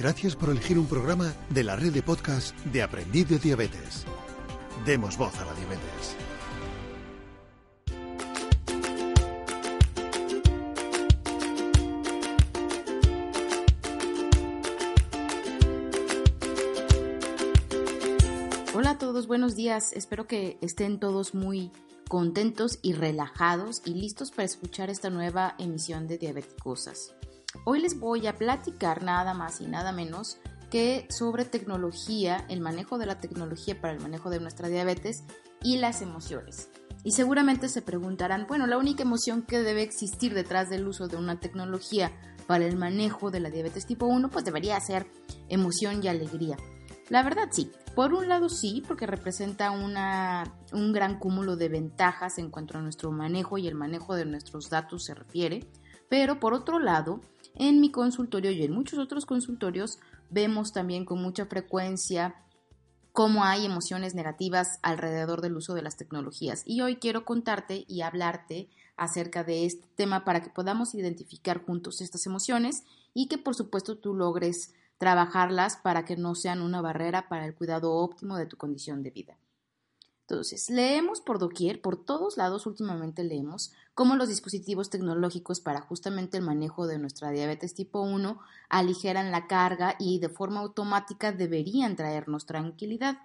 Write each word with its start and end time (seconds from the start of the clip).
Gracias 0.00 0.34
por 0.34 0.48
elegir 0.48 0.78
un 0.78 0.86
programa 0.86 1.34
de 1.50 1.62
la 1.62 1.76
red 1.76 1.92
de 1.92 2.02
podcast 2.02 2.56
de 2.64 2.82
Aprendiz 2.82 3.28
de 3.28 3.38
Diabetes. 3.38 4.06
Demos 4.86 5.18
voz 5.18 5.38
a 5.38 5.44
la 5.44 5.52
diabetes. 5.52 6.16
Hola 18.74 18.92
a 18.92 18.98
todos, 18.98 19.26
buenos 19.26 19.54
días. 19.54 19.92
Espero 19.92 20.26
que 20.26 20.56
estén 20.62 20.98
todos 20.98 21.34
muy 21.34 21.72
contentos 22.08 22.78
y 22.80 22.94
relajados 22.94 23.82
y 23.84 23.92
listos 23.92 24.30
para 24.30 24.44
escuchar 24.44 24.88
esta 24.88 25.10
nueva 25.10 25.56
emisión 25.58 26.08
de 26.08 26.16
Diabeticosas. 26.16 27.14
Hoy 27.64 27.80
les 27.80 27.98
voy 27.98 28.26
a 28.26 28.36
platicar 28.36 29.02
nada 29.02 29.34
más 29.34 29.60
y 29.60 29.66
nada 29.66 29.92
menos 29.92 30.38
que 30.70 31.06
sobre 31.10 31.44
tecnología, 31.44 32.44
el 32.48 32.60
manejo 32.60 32.96
de 32.96 33.06
la 33.06 33.18
tecnología 33.18 33.80
para 33.80 33.92
el 33.92 34.00
manejo 34.00 34.30
de 34.30 34.38
nuestra 34.38 34.68
diabetes 34.68 35.24
y 35.62 35.78
las 35.78 36.00
emociones. 36.00 36.68
Y 37.02 37.12
seguramente 37.12 37.68
se 37.68 37.82
preguntarán, 37.82 38.46
bueno, 38.46 38.66
la 38.66 38.78
única 38.78 39.02
emoción 39.02 39.42
que 39.42 39.62
debe 39.62 39.82
existir 39.82 40.32
detrás 40.32 40.70
del 40.70 40.86
uso 40.86 41.08
de 41.08 41.16
una 41.16 41.40
tecnología 41.40 42.12
para 42.46 42.66
el 42.66 42.76
manejo 42.76 43.30
de 43.30 43.40
la 43.40 43.50
diabetes 43.50 43.86
tipo 43.86 44.06
1, 44.06 44.30
pues 44.30 44.44
debería 44.44 44.78
ser 44.80 45.06
emoción 45.48 46.04
y 46.04 46.08
alegría. 46.08 46.56
La 47.08 47.24
verdad 47.24 47.48
sí, 47.50 47.72
por 47.96 48.14
un 48.14 48.28
lado 48.28 48.48
sí, 48.48 48.84
porque 48.86 49.06
representa 49.06 49.72
una, 49.72 50.44
un 50.72 50.92
gran 50.92 51.18
cúmulo 51.18 51.56
de 51.56 51.68
ventajas 51.68 52.38
en 52.38 52.50
cuanto 52.50 52.78
a 52.78 52.82
nuestro 52.82 53.10
manejo 53.10 53.58
y 53.58 53.66
el 53.66 53.74
manejo 53.74 54.14
de 54.14 54.26
nuestros 54.26 54.70
datos 54.70 55.04
se 55.04 55.14
refiere, 55.14 55.68
pero 56.08 56.38
por 56.38 56.54
otro 56.54 56.78
lado, 56.78 57.20
en 57.60 57.78
mi 57.78 57.90
consultorio 57.90 58.50
y 58.52 58.62
en 58.62 58.72
muchos 58.72 58.98
otros 58.98 59.26
consultorios 59.26 59.98
vemos 60.30 60.72
también 60.72 61.04
con 61.04 61.20
mucha 61.20 61.44
frecuencia 61.44 62.34
cómo 63.12 63.44
hay 63.44 63.66
emociones 63.66 64.14
negativas 64.14 64.78
alrededor 64.80 65.42
del 65.42 65.58
uso 65.58 65.74
de 65.74 65.82
las 65.82 65.98
tecnologías. 65.98 66.62
Y 66.64 66.80
hoy 66.80 66.96
quiero 66.96 67.26
contarte 67.26 67.84
y 67.86 68.00
hablarte 68.00 68.70
acerca 68.96 69.44
de 69.44 69.66
este 69.66 69.86
tema 69.94 70.24
para 70.24 70.40
que 70.42 70.48
podamos 70.48 70.94
identificar 70.94 71.62
juntos 71.62 72.00
estas 72.00 72.24
emociones 72.24 72.84
y 73.12 73.28
que 73.28 73.36
por 73.36 73.54
supuesto 73.54 73.98
tú 73.98 74.14
logres 74.14 74.72
trabajarlas 74.96 75.76
para 75.76 76.06
que 76.06 76.16
no 76.16 76.34
sean 76.34 76.62
una 76.62 76.80
barrera 76.80 77.28
para 77.28 77.44
el 77.44 77.54
cuidado 77.54 77.92
óptimo 77.92 78.38
de 78.38 78.46
tu 78.46 78.56
condición 78.56 79.02
de 79.02 79.10
vida. 79.10 79.36
Entonces, 80.22 80.70
leemos 80.70 81.20
por 81.20 81.38
doquier, 81.38 81.82
por 81.82 82.02
todos 82.02 82.38
lados 82.38 82.64
últimamente 82.64 83.22
leemos 83.22 83.72
cómo 84.00 84.16
los 84.16 84.30
dispositivos 84.30 84.88
tecnológicos 84.88 85.60
para 85.60 85.82
justamente 85.82 86.38
el 86.38 86.42
manejo 86.42 86.86
de 86.86 86.98
nuestra 86.98 87.30
diabetes 87.32 87.74
tipo 87.74 88.00
1 88.00 88.40
aligeran 88.70 89.30
la 89.30 89.46
carga 89.46 89.96
y 89.98 90.20
de 90.20 90.30
forma 90.30 90.60
automática 90.60 91.32
deberían 91.32 91.96
traernos 91.96 92.46
tranquilidad. 92.46 93.18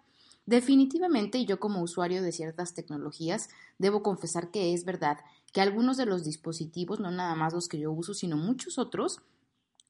Definitivamente, 0.46 1.46
yo 1.46 1.62
como 1.62 1.82
usuario 1.82 2.22
de 2.22 2.34
ciertas 2.34 2.74
tecnologías, 2.74 3.48
debo 3.78 4.04
confesar 4.04 4.52
que 4.52 4.74
es 4.74 4.84
verdad 4.84 5.20
que 5.54 5.62
algunos 5.62 5.96
de 5.96 6.08
los 6.08 6.26
dispositivos, 6.26 7.00
no 7.00 7.10
nada 7.10 7.36
más 7.36 7.54
los 7.54 7.70
que 7.70 7.80
yo 7.80 7.94
uso, 7.94 8.14
sino 8.14 8.36
muchos 8.36 8.78
otros, 8.78 9.22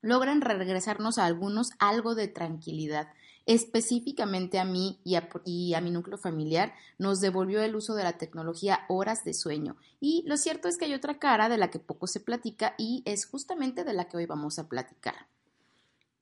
logran 0.03 0.41
regresarnos 0.41 1.17
a 1.17 1.25
algunos 1.25 1.71
algo 1.79 2.13
de 2.13 2.27
tranquilidad 2.27 3.07
específicamente 3.45 4.59
a 4.59 4.65
mí 4.65 4.99
y 5.03 5.15
a, 5.15 5.81
mi 5.81 5.91
núcleo 5.91 6.17
familiar, 6.17 6.73
nos 6.97 7.21
devolvió 7.21 7.61
el 7.61 7.75
uso 7.75 7.95
de 7.95 8.03
la 8.03 8.17
tecnología 8.17 8.81
horas 8.89 9.23
de 9.23 9.33
sueño. 9.33 9.77
Y 9.99 10.23
lo 10.27 10.37
cierto 10.37 10.67
es 10.67 10.77
que 10.77 10.85
hay 10.85 10.93
otra 10.93 11.19
cara 11.19 11.49
de 11.49 11.57
la 11.57 11.69
que 11.69 11.79
poco 11.79 12.07
se 12.07 12.19
platica 12.19 12.75
y 12.77 13.03
es 13.05 13.25
justamente 13.25 13.83
de 13.83 13.93
la 13.93 14.05
que 14.05 14.17
hoy 14.17 14.25
vamos 14.25 14.59
a 14.59 14.67
platicar. 14.67 15.27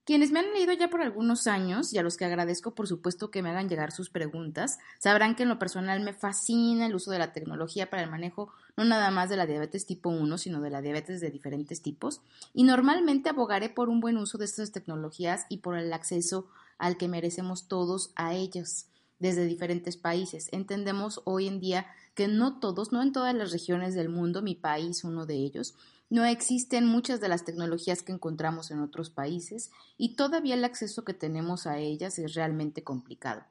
Quienes 0.05 0.31
me 0.31 0.39
han 0.39 0.51
leído 0.51 0.73
ya 0.73 0.89
por 0.89 1.01
algunos 1.01 1.47
años 1.47 1.93
y 1.93 1.97
a 1.97 2.03
los 2.03 2.17
que 2.17 2.25
agradezco 2.25 2.75
por 2.75 2.87
supuesto 2.87 3.31
que 3.31 3.41
me 3.41 3.49
hagan 3.49 3.69
llegar 3.69 3.93
sus 3.93 4.09
preguntas, 4.09 4.77
sabrán 4.99 5.33
que 5.35 5.43
en 5.43 5.49
lo 5.49 5.59
personal 5.59 6.01
me 6.01 6.11
fascina 6.11 6.87
el 6.87 6.95
uso 6.95 7.11
de 7.11 7.19
la 7.19 7.31
tecnología 7.31 7.89
para 7.89 8.03
el 8.03 8.09
manejo 8.09 8.51
no 8.75 8.83
nada 8.85 9.11
más 9.11 9.29
de 9.29 9.37
la 9.37 9.45
diabetes 9.45 9.85
tipo 9.85 10.09
1, 10.09 10.37
sino 10.37 10.61
de 10.61 10.69
la 10.69 10.81
diabetes 10.81 11.21
de 11.21 11.29
diferentes 11.29 11.81
tipos, 11.81 12.21
y 12.53 12.63
normalmente 12.63 13.29
abogaré 13.29 13.69
por 13.69 13.89
un 13.89 13.99
buen 13.99 14.17
uso 14.17 14.37
de 14.37 14.45
estas 14.45 14.71
tecnologías 14.71 15.45
y 15.49 15.57
por 15.57 15.77
el 15.77 15.93
acceso 15.93 16.47
al 16.83 16.97
que 16.97 17.07
merecemos 17.07 17.69
todos 17.69 18.11
a 18.17 18.33
ellos 18.33 18.87
desde 19.17 19.45
diferentes 19.45 19.95
países. 19.95 20.49
Entendemos 20.51 21.21
hoy 21.23 21.47
en 21.47 21.61
día 21.61 21.87
que 22.13 22.27
no 22.27 22.59
todos, 22.59 22.91
no 22.91 23.01
en 23.01 23.13
todas 23.13 23.33
las 23.33 23.53
regiones 23.53 23.95
del 23.95 24.09
mundo, 24.09 24.41
mi 24.41 24.53
país 24.53 25.05
uno 25.05 25.25
de 25.25 25.35
ellos, 25.35 25.75
no 26.09 26.25
existen 26.25 26.85
muchas 26.85 27.21
de 27.21 27.29
las 27.29 27.45
tecnologías 27.45 28.03
que 28.03 28.11
encontramos 28.11 28.69
en 28.69 28.81
otros 28.81 29.09
países 29.09 29.71
y 29.97 30.17
todavía 30.17 30.55
el 30.55 30.65
acceso 30.65 31.05
que 31.05 31.13
tenemos 31.13 31.67
a 31.67 31.77
ellas 31.77 32.19
es 32.19 32.33
realmente 32.33 32.83
complicado. 32.83 33.45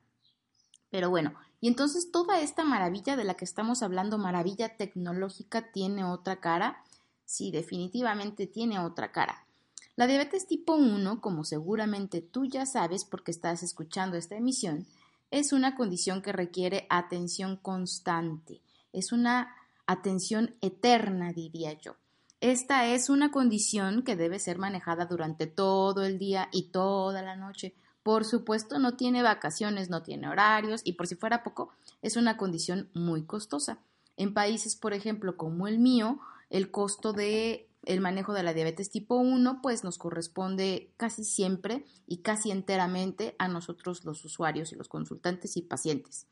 Pero 0.90 1.08
bueno, 1.08 1.32
y 1.62 1.68
entonces 1.68 2.10
toda 2.12 2.38
esta 2.42 2.64
maravilla 2.64 3.16
de 3.16 3.24
la 3.24 3.32
que 3.32 3.46
estamos 3.46 3.82
hablando, 3.82 4.18
maravilla 4.18 4.76
tecnológica, 4.76 5.72
tiene 5.72 6.04
otra 6.04 6.38
cara. 6.40 6.84
Sí, 7.24 7.50
definitivamente 7.50 8.46
tiene 8.46 8.78
otra 8.78 9.10
cara. 9.10 9.46
La 9.94 10.06
diabetes 10.06 10.46
tipo 10.46 10.74
1, 10.74 11.20
como 11.20 11.44
seguramente 11.44 12.22
tú 12.22 12.46
ya 12.46 12.64
sabes 12.64 13.04
porque 13.04 13.30
estás 13.30 13.62
escuchando 13.62 14.16
esta 14.16 14.36
emisión, 14.36 14.86
es 15.30 15.52
una 15.52 15.74
condición 15.74 16.22
que 16.22 16.32
requiere 16.32 16.86
atención 16.88 17.56
constante, 17.56 18.62
es 18.94 19.12
una 19.12 19.54
atención 19.86 20.54
eterna, 20.62 21.34
diría 21.34 21.74
yo. 21.74 21.96
Esta 22.40 22.86
es 22.86 23.10
una 23.10 23.30
condición 23.30 24.02
que 24.02 24.16
debe 24.16 24.38
ser 24.38 24.58
manejada 24.58 25.04
durante 25.04 25.46
todo 25.46 26.04
el 26.04 26.18
día 26.18 26.48
y 26.52 26.70
toda 26.70 27.20
la 27.22 27.36
noche. 27.36 27.74
Por 28.02 28.24
supuesto, 28.24 28.78
no 28.78 28.96
tiene 28.96 29.22
vacaciones, 29.22 29.90
no 29.90 30.02
tiene 30.02 30.28
horarios 30.28 30.80
y 30.84 30.94
por 30.94 31.06
si 31.06 31.16
fuera 31.16 31.44
poco, 31.44 31.70
es 32.00 32.16
una 32.16 32.36
condición 32.38 32.88
muy 32.94 33.24
costosa. 33.24 33.78
En 34.16 34.32
países, 34.32 34.74
por 34.74 34.94
ejemplo, 34.94 35.36
como 35.36 35.68
el 35.68 35.78
mío, 35.78 36.18
el 36.50 36.70
costo 36.70 37.12
de 37.12 37.68
el 37.84 38.00
manejo 38.00 38.32
de 38.32 38.42
la 38.42 38.54
diabetes 38.54 38.90
tipo 38.90 39.16
1 39.16 39.60
pues 39.62 39.84
nos 39.84 39.98
corresponde 39.98 40.92
casi 40.96 41.24
siempre 41.24 41.84
y 42.06 42.18
casi 42.18 42.50
enteramente 42.50 43.34
a 43.38 43.48
nosotros 43.48 44.04
los 44.04 44.24
usuarios 44.24 44.72
y 44.72 44.76
los 44.76 44.88
consultantes 44.88 45.56
y 45.56 45.62
pacientes. 45.62 46.26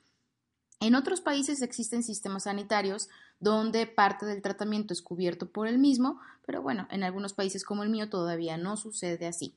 En 0.80 0.94
otros 0.94 1.20
países 1.20 1.60
existen 1.60 2.02
sistemas 2.02 2.44
sanitarios 2.44 3.08
donde 3.38 3.86
parte 3.86 4.24
del 4.24 4.40
tratamiento 4.40 4.94
es 4.94 5.02
cubierto 5.02 5.50
por 5.50 5.66
el 5.68 5.78
mismo, 5.78 6.20
pero 6.46 6.62
bueno, 6.62 6.88
en 6.90 7.02
algunos 7.02 7.34
países 7.34 7.64
como 7.64 7.82
el 7.82 7.90
mío 7.90 8.08
todavía 8.08 8.56
no 8.56 8.76
sucede 8.76 9.26
así. 9.26 9.54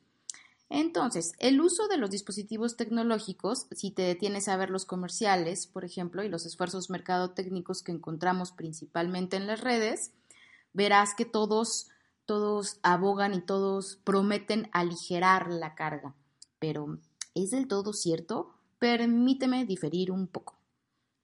Entonces, 0.69 1.33
el 1.37 1.61
uso 1.61 1.87
de 1.87 1.97
los 1.97 2.09
dispositivos 2.09 2.75
tecnológicos, 2.75 3.67
si 3.71 3.91
te 3.91 4.01
detienes 4.01 4.47
a 4.47 4.57
ver 4.57 4.69
los 4.69 4.85
comerciales, 4.85 5.67
por 5.67 5.85
ejemplo, 5.85 6.23
y 6.23 6.29
los 6.29 6.45
esfuerzos 6.45 6.89
mercadotécnicos 6.89 7.83
que 7.83 7.91
encontramos 7.91 8.51
principalmente 8.51 9.37
en 9.37 9.45
las 9.45 9.61
redes, 9.61 10.11
verás 10.73 11.15
que 11.15 11.25
todos, 11.25 11.89
todos 12.25 12.79
abogan 12.83 13.33
y 13.33 13.41
todos 13.41 13.97
prometen 14.03 14.69
aligerar 14.73 15.51
la 15.51 15.75
carga. 15.75 16.13
Pero, 16.59 16.99
¿es 17.35 17.51
del 17.51 17.67
todo 17.67 17.93
cierto? 17.93 18.53
Permíteme 18.79 19.65
diferir 19.65 20.11
un 20.11 20.27
poco. 20.27 20.57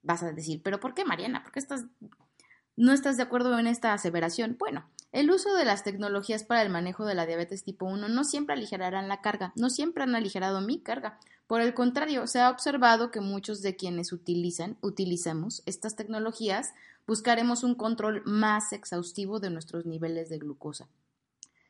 Vas 0.01 0.23
a 0.23 0.31
decir, 0.31 0.61
¿pero 0.63 0.79
por 0.79 0.93
qué, 0.93 1.03
Mariana? 1.03 1.43
¿Por 1.43 1.51
qué 1.51 1.59
estás, 1.59 1.85
no 2.75 2.93
estás 2.93 3.17
de 3.17 3.23
acuerdo 3.23 3.57
en 3.59 3.67
esta 3.67 3.93
aseveración? 3.93 4.55
Bueno, 4.57 4.85
el 5.11 5.31
uso 5.31 5.53
de 5.55 5.65
las 5.65 5.83
tecnologías 5.83 6.43
para 6.43 6.61
el 6.61 6.69
manejo 6.69 7.05
de 7.05 7.15
la 7.15 7.25
diabetes 7.25 7.63
tipo 7.63 7.85
1 7.85 8.09
no 8.09 8.23
siempre 8.23 8.53
aligerarán 8.53 9.07
la 9.07 9.21
carga, 9.21 9.53
no 9.55 9.69
siempre 9.69 10.03
han 10.03 10.15
aligerado 10.15 10.61
mi 10.61 10.79
carga. 10.79 11.19
Por 11.47 11.61
el 11.61 11.73
contrario, 11.73 12.27
se 12.27 12.39
ha 12.39 12.51
observado 12.51 13.09
que 13.09 13.21
muchos 13.21 13.61
de 13.61 13.75
quienes 13.75 14.13
utilizan, 14.13 14.77
utilizamos 14.81 15.63
estas 15.65 15.95
tecnologías 15.95 16.73
buscaremos 17.07 17.63
un 17.63 17.73
control 17.73 18.21
más 18.25 18.71
exhaustivo 18.71 19.39
de 19.39 19.49
nuestros 19.49 19.87
niveles 19.87 20.29
de 20.29 20.37
glucosa. 20.37 20.87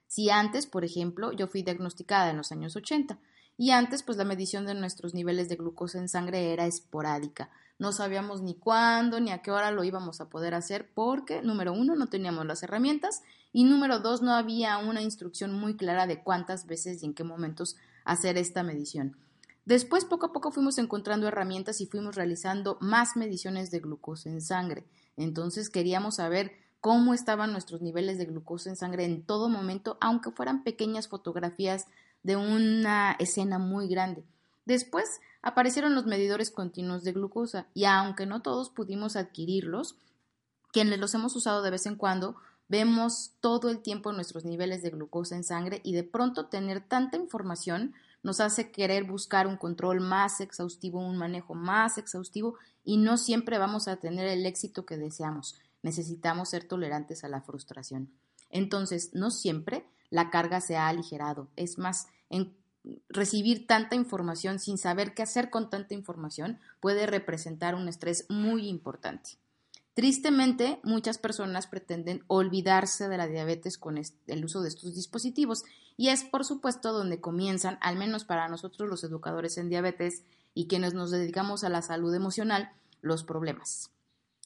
Si 0.06 0.30
antes, 0.30 0.68
por 0.68 0.84
ejemplo, 0.84 1.32
yo 1.32 1.48
fui 1.48 1.64
diagnosticada 1.64 2.30
en 2.30 2.36
los 2.36 2.52
años 2.52 2.76
80 2.76 3.18
y 3.60 3.72
antes 3.72 4.04
pues 4.04 4.18
la 4.18 4.24
medición 4.24 4.66
de 4.66 4.74
nuestros 4.74 5.14
niveles 5.14 5.50
de 5.50 5.58
glucosa 5.58 6.00
en 6.00 6.08
sangre 6.08 6.54
era 6.54 6.66
esporádica. 6.66 7.50
No 7.78 7.92
sabíamos 7.92 8.42
ni 8.42 8.56
cuándo 8.56 9.20
ni 9.20 9.32
a 9.32 9.42
qué 9.42 9.52
hora 9.52 9.70
lo 9.72 9.84
íbamos 9.84 10.22
a 10.22 10.30
poder 10.30 10.54
hacer 10.54 10.90
porque, 10.94 11.42
número 11.42 11.74
uno, 11.74 11.94
no 11.96 12.08
teníamos 12.08 12.46
las 12.46 12.64
herramientas 12.64 13.22
y 13.52 13.66
número 13.66 14.00
dos, 14.00 14.22
no 14.22 14.32
había 14.32 14.78
una 14.78 15.02
instrucción 15.02 15.52
muy 15.52 15.76
clara 15.76 16.08
de 16.08 16.24
cuántas 16.24 16.68
veces 16.68 17.04
y 17.04 17.08
en 17.08 17.14
qué 17.14 17.26
momentos 17.26 17.76
hacer 18.06 18.38
esta 18.38 18.64
medición. 18.64 19.18
Después, 19.66 20.06
poco 20.06 20.28
a 20.28 20.32
poco, 20.32 20.52
fuimos 20.52 20.78
encontrando 20.78 21.28
herramientas 21.28 21.82
y 21.82 21.86
fuimos 21.86 22.16
realizando 22.16 22.78
más 22.80 23.18
mediciones 23.18 23.72
de 23.72 23.82
glucosa 23.82 24.30
en 24.30 24.40
sangre. 24.40 24.86
Entonces, 25.18 25.70
queríamos 25.70 26.16
saber 26.16 26.54
cómo 26.80 27.14
estaban 27.14 27.52
nuestros 27.52 27.82
niveles 27.82 28.18
de 28.18 28.26
glucosa 28.26 28.70
en 28.70 28.78
sangre 28.78 29.04
en 29.04 29.22
todo 29.22 29.50
momento, 29.50 29.98
aunque 30.00 30.32
fueran 30.32 30.64
pequeñas 30.64 31.10
fotografías 31.10 31.88
de 32.24 32.36
una 32.36 33.16
escena 33.20 33.60
muy 33.60 33.88
grande. 33.88 34.24
Después 34.66 35.06
aparecieron 35.42 35.96
los 35.96 36.06
medidores 36.06 36.52
continuos 36.52 37.04
de 37.04 37.14
glucosa 37.14 37.68
y 37.74 37.86
aunque 37.86 38.26
no 38.26 38.42
todos 38.42 38.70
pudimos 38.70 39.16
adquirirlos, 39.16 39.96
quienes 40.72 41.00
los 41.00 41.14
hemos 41.14 41.36
usado 41.36 41.62
de 41.64 41.72
vez 41.72 41.86
en 41.86 41.96
cuando, 41.96 42.36
vemos 42.68 43.32
todo 43.40 43.70
el 43.70 43.80
tiempo 43.82 44.12
nuestros 44.12 44.46
niveles 44.46 44.84
de 44.84 44.92
glucosa 44.92 45.36
en 45.36 45.44
sangre 45.44 45.82
y 45.84 45.94
de 45.94 46.04
pronto 46.04 46.46
tener 46.46 46.82
tanta 46.82 47.18
información 47.18 47.94
nos 48.22 48.40
hace 48.42 48.72
querer 48.72 49.06
buscar 49.06 49.48
un 49.48 49.58
control 49.58 50.02
más 50.02 50.42
exhaustivo, 50.42 51.00
un 51.00 51.18
manejo 51.18 51.56
más 51.56 51.98
exhaustivo 51.98 52.56
y 52.84 52.98
no 52.98 53.18
siempre 53.18 53.58
vamos 53.58 53.88
a 53.88 53.98
tener 53.98 54.28
el 54.28 54.46
éxito 54.46 54.86
que 54.86 54.98
deseamos. 54.98 55.60
Necesitamos 55.82 56.50
ser 56.50 56.68
tolerantes 56.68 57.24
a 57.24 57.30
la 57.30 57.42
frustración. 57.42 58.12
Entonces, 58.50 59.12
no 59.14 59.32
siempre 59.32 59.86
la 60.10 60.30
carga 60.30 60.62
se 60.62 60.78
ha 60.78 60.88
aligerado. 60.88 61.48
Es 61.56 61.78
más, 61.78 62.08
en 62.30 62.54
recibir 63.10 63.68
tanta 63.68 63.96
información 63.96 64.60
sin 64.60 64.78
saber 64.78 65.14
qué 65.14 65.24
hacer 65.24 65.50
con 65.50 65.70
tanta 65.70 65.94
información 65.94 66.60
puede 66.80 67.06
representar 67.06 67.76
un 67.76 67.88
estrés 67.88 68.26
muy 68.30 68.68
importante. 68.68 69.32
Tristemente, 69.94 70.80
muchas 70.84 71.18
personas 71.18 71.68
pretenden 71.68 72.24
olvidarse 72.28 73.10
de 73.10 73.18
la 73.18 73.28
diabetes 73.28 73.78
con 73.78 73.98
el 73.98 74.46
uso 74.46 74.62
de 74.62 74.70
estos 74.70 74.96
dispositivos 74.96 75.64
y 75.98 76.08
es 76.08 76.24
por 76.24 76.46
supuesto 76.46 76.94
donde 76.94 77.20
comienzan, 77.20 77.78
al 77.82 77.98
menos 77.98 78.24
para 78.24 78.48
nosotros 78.48 78.88
los 78.88 79.04
educadores 79.04 79.58
en 79.58 79.68
diabetes 79.68 80.24
y 80.54 80.68
quienes 80.68 80.94
nos 80.94 81.12
dedicamos 81.12 81.66
a 81.66 81.70
la 81.70 81.82
salud 81.82 82.14
emocional, 82.16 82.72
los 83.02 83.26
problemas. 83.26 83.92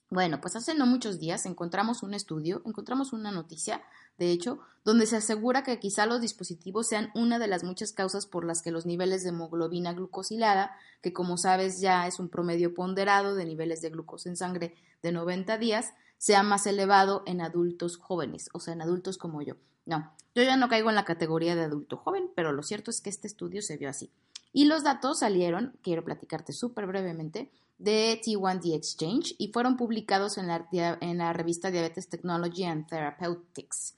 Bueno, 0.09 0.41
pues 0.41 0.55
hace 0.55 0.75
no 0.75 0.85
muchos 0.85 1.19
días 1.19 1.45
encontramos 1.45 2.03
un 2.03 2.13
estudio, 2.13 2.61
encontramos 2.65 3.13
una 3.13 3.31
noticia, 3.31 3.83
de 4.17 4.31
hecho, 4.31 4.59
donde 4.85 5.05
se 5.05 5.17
asegura 5.17 5.63
que 5.63 5.79
quizá 5.79 6.05
los 6.05 6.21
dispositivos 6.21 6.87
sean 6.87 7.11
una 7.15 7.39
de 7.39 7.47
las 7.47 7.63
muchas 7.63 7.93
causas 7.93 8.25
por 8.25 8.45
las 8.45 8.61
que 8.61 8.71
los 8.71 8.85
niveles 8.85 9.23
de 9.23 9.29
hemoglobina 9.29 9.93
glucosilada, 9.93 10.75
que 11.01 11.13
como 11.13 11.37
sabes 11.37 11.79
ya 11.79 12.05
es 12.07 12.19
un 12.19 12.29
promedio 12.29 12.73
ponderado 12.73 13.35
de 13.35 13.45
niveles 13.45 13.81
de 13.81 13.89
glucosa 13.89 14.29
en 14.29 14.35
sangre 14.35 14.75
de 15.01 15.11
90 15.11 15.57
días, 15.57 15.93
sea 16.17 16.43
más 16.43 16.67
elevado 16.67 17.23
en 17.25 17.41
adultos 17.41 17.97
jóvenes, 17.97 18.49
o 18.53 18.59
sea, 18.59 18.73
en 18.73 18.81
adultos 18.81 19.17
como 19.17 19.41
yo. 19.41 19.55
No, 19.85 20.13
yo 20.35 20.43
ya 20.43 20.57
no 20.57 20.69
caigo 20.69 20.89
en 20.89 20.95
la 20.95 21.05
categoría 21.05 21.55
de 21.55 21.63
adulto 21.63 21.97
joven, 21.97 22.29
pero 22.35 22.51
lo 22.51 22.63
cierto 22.63 22.91
es 22.91 23.01
que 23.01 23.09
este 23.09 23.27
estudio 23.27 23.61
se 23.61 23.77
vio 23.77 23.89
así. 23.89 24.11
Y 24.53 24.65
los 24.65 24.83
datos 24.83 25.19
salieron, 25.19 25.77
quiero 25.81 26.03
platicarte 26.03 26.53
súper 26.53 26.87
brevemente, 26.87 27.51
de 27.79 28.21
T1D 28.23 28.75
Exchange 28.75 29.35
y 29.37 29.49
fueron 29.49 29.75
publicados 29.75 30.37
en 30.37 30.47
la, 30.47 30.67
en 30.71 31.17
la 31.17 31.33
revista 31.33 31.71
Diabetes 31.71 32.07
Technology 32.07 32.63
and 32.63 32.87
Therapeutics. 32.87 33.95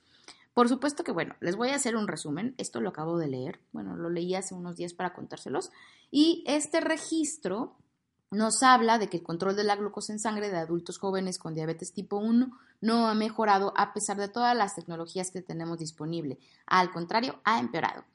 Por 0.55 0.69
supuesto 0.69 1.03
que, 1.03 1.11
bueno, 1.11 1.35
les 1.41 1.57
voy 1.57 1.69
a 1.69 1.75
hacer 1.75 1.97
un 1.97 2.07
resumen. 2.07 2.55
Esto 2.57 2.79
lo 2.79 2.87
acabo 2.87 3.17
de 3.17 3.27
leer. 3.27 3.59
Bueno, 3.73 3.97
lo 3.97 4.09
leí 4.09 4.35
hace 4.35 4.55
unos 4.55 4.77
días 4.77 4.93
para 4.93 5.13
contárselos. 5.13 5.69
Y 6.11 6.45
este 6.47 6.79
registro 6.79 7.75
nos 8.31 8.63
habla 8.63 8.97
de 8.97 9.09
que 9.09 9.17
el 9.17 9.23
control 9.23 9.57
de 9.57 9.65
la 9.65 9.75
glucosa 9.75 10.13
en 10.13 10.19
sangre 10.19 10.49
de 10.49 10.57
adultos 10.57 10.97
jóvenes 10.97 11.39
con 11.39 11.55
diabetes 11.55 11.91
tipo 11.91 12.15
1 12.15 12.57
no 12.79 13.07
ha 13.07 13.13
mejorado 13.15 13.73
a 13.75 13.93
pesar 13.93 14.15
de 14.15 14.29
todas 14.29 14.55
las 14.55 14.75
tecnologías 14.75 15.29
que 15.29 15.41
tenemos 15.41 15.77
disponible. 15.77 16.39
Al 16.65 16.89
contrario, 16.93 17.41
ha 17.43 17.59
empeorado. 17.59 18.05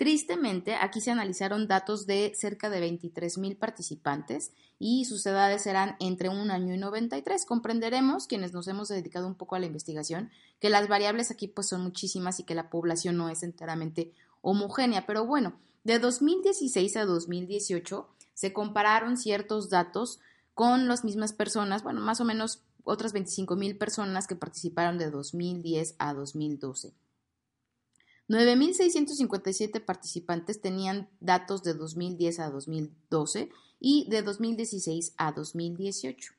Tristemente, 0.00 0.76
aquí 0.76 1.02
se 1.02 1.10
analizaron 1.10 1.68
datos 1.68 2.06
de 2.06 2.32
cerca 2.34 2.70
de 2.70 2.80
23.000 2.80 3.58
participantes 3.58 4.50
y 4.78 5.04
sus 5.04 5.26
edades 5.26 5.66
eran 5.66 5.96
entre 6.00 6.30
un 6.30 6.50
año 6.50 6.72
y 6.72 6.78
93. 6.78 7.44
Comprenderemos, 7.44 8.26
quienes 8.26 8.54
nos 8.54 8.66
hemos 8.66 8.88
dedicado 8.88 9.26
un 9.26 9.34
poco 9.34 9.56
a 9.56 9.58
la 9.58 9.66
investigación, 9.66 10.30
que 10.58 10.70
las 10.70 10.88
variables 10.88 11.30
aquí 11.30 11.48
pues 11.48 11.68
son 11.68 11.82
muchísimas 11.82 12.40
y 12.40 12.44
que 12.44 12.54
la 12.54 12.70
población 12.70 13.18
no 13.18 13.28
es 13.28 13.42
enteramente 13.42 14.14
homogénea. 14.40 15.04
Pero 15.04 15.26
bueno, 15.26 15.52
de 15.84 15.98
2016 15.98 16.96
a 16.96 17.04
2018 17.04 18.08
se 18.32 18.54
compararon 18.54 19.18
ciertos 19.18 19.68
datos 19.68 20.18
con 20.54 20.88
las 20.88 21.04
mismas 21.04 21.34
personas, 21.34 21.82
bueno, 21.82 22.00
más 22.00 22.22
o 22.22 22.24
menos 22.24 22.62
otras 22.84 23.12
25 23.12 23.54
mil 23.54 23.76
personas 23.76 24.26
que 24.26 24.34
participaron 24.34 24.96
de 24.96 25.10
2010 25.10 25.96
a 25.98 26.14
2012. 26.14 26.94
9.657 28.30 29.84
participantes 29.84 30.60
tenían 30.60 31.08
datos 31.18 31.64
de 31.64 31.74
2010 31.74 32.38
a 32.38 32.50
2012 32.50 33.50
y 33.80 34.06
de 34.08 34.22
2016 34.22 35.14
a 35.16 35.32
2018. 35.32 36.32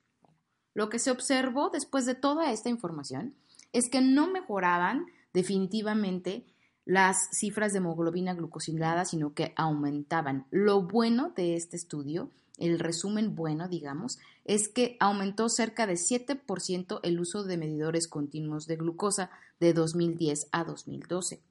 Lo 0.73 0.87
que 0.87 0.99
se 0.99 1.11
observó 1.11 1.69
después 1.69 2.05
de 2.05 2.15
toda 2.15 2.53
esta 2.53 2.69
información 2.69 3.35
es 3.73 3.89
que 3.89 3.99
no 3.99 4.31
mejoraban 4.31 5.07
definitivamente 5.33 6.45
las 6.85 7.17
cifras 7.33 7.73
de 7.73 7.79
hemoglobina 7.79 8.35
glucosilada, 8.35 9.03
sino 9.03 9.33
que 9.33 9.51
aumentaban. 9.57 10.47
Lo 10.49 10.83
bueno 10.83 11.33
de 11.35 11.57
este 11.57 11.75
estudio, 11.75 12.31
el 12.57 12.79
resumen 12.79 13.35
bueno, 13.35 13.67
digamos, 13.67 14.17
es 14.45 14.69
que 14.69 14.95
aumentó 15.01 15.49
cerca 15.49 15.87
de 15.87 15.95
7% 15.95 17.01
el 17.03 17.19
uso 17.19 17.43
de 17.43 17.57
medidores 17.57 18.07
continuos 18.07 18.65
de 18.65 18.77
glucosa 18.77 19.29
de 19.59 19.73
2010 19.73 20.47
a 20.53 20.63
2012 20.63 21.41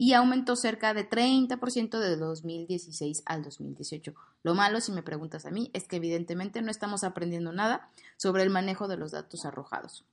y 0.00 0.14
aumentó 0.14 0.56
cerca 0.56 0.94
de 0.94 1.06
30% 1.06 1.98
de 1.98 2.16
2016 2.16 3.22
al 3.26 3.42
2018. 3.42 4.14
Lo 4.42 4.54
malo, 4.54 4.80
si 4.80 4.92
me 4.92 5.02
preguntas 5.02 5.44
a 5.44 5.50
mí, 5.50 5.70
es 5.74 5.86
que 5.86 5.96
evidentemente 5.96 6.62
no 6.62 6.70
estamos 6.70 7.04
aprendiendo 7.04 7.52
nada 7.52 7.90
sobre 8.16 8.42
el 8.42 8.48
manejo 8.48 8.88
de 8.88 8.96
los 8.96 9.10
datos 9.10 9.44
arrojados. 9.44 10.06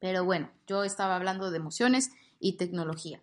Pero 0.00 0.24
bueno, 0.24 0.50
yo 0.66 0.82
estaba 0.82 1.14
hablando 1.14 1.50
de 1.50 1.58
emociones 1.58 2.10
y 2.40 2.54
tecnología. 2.54 3.20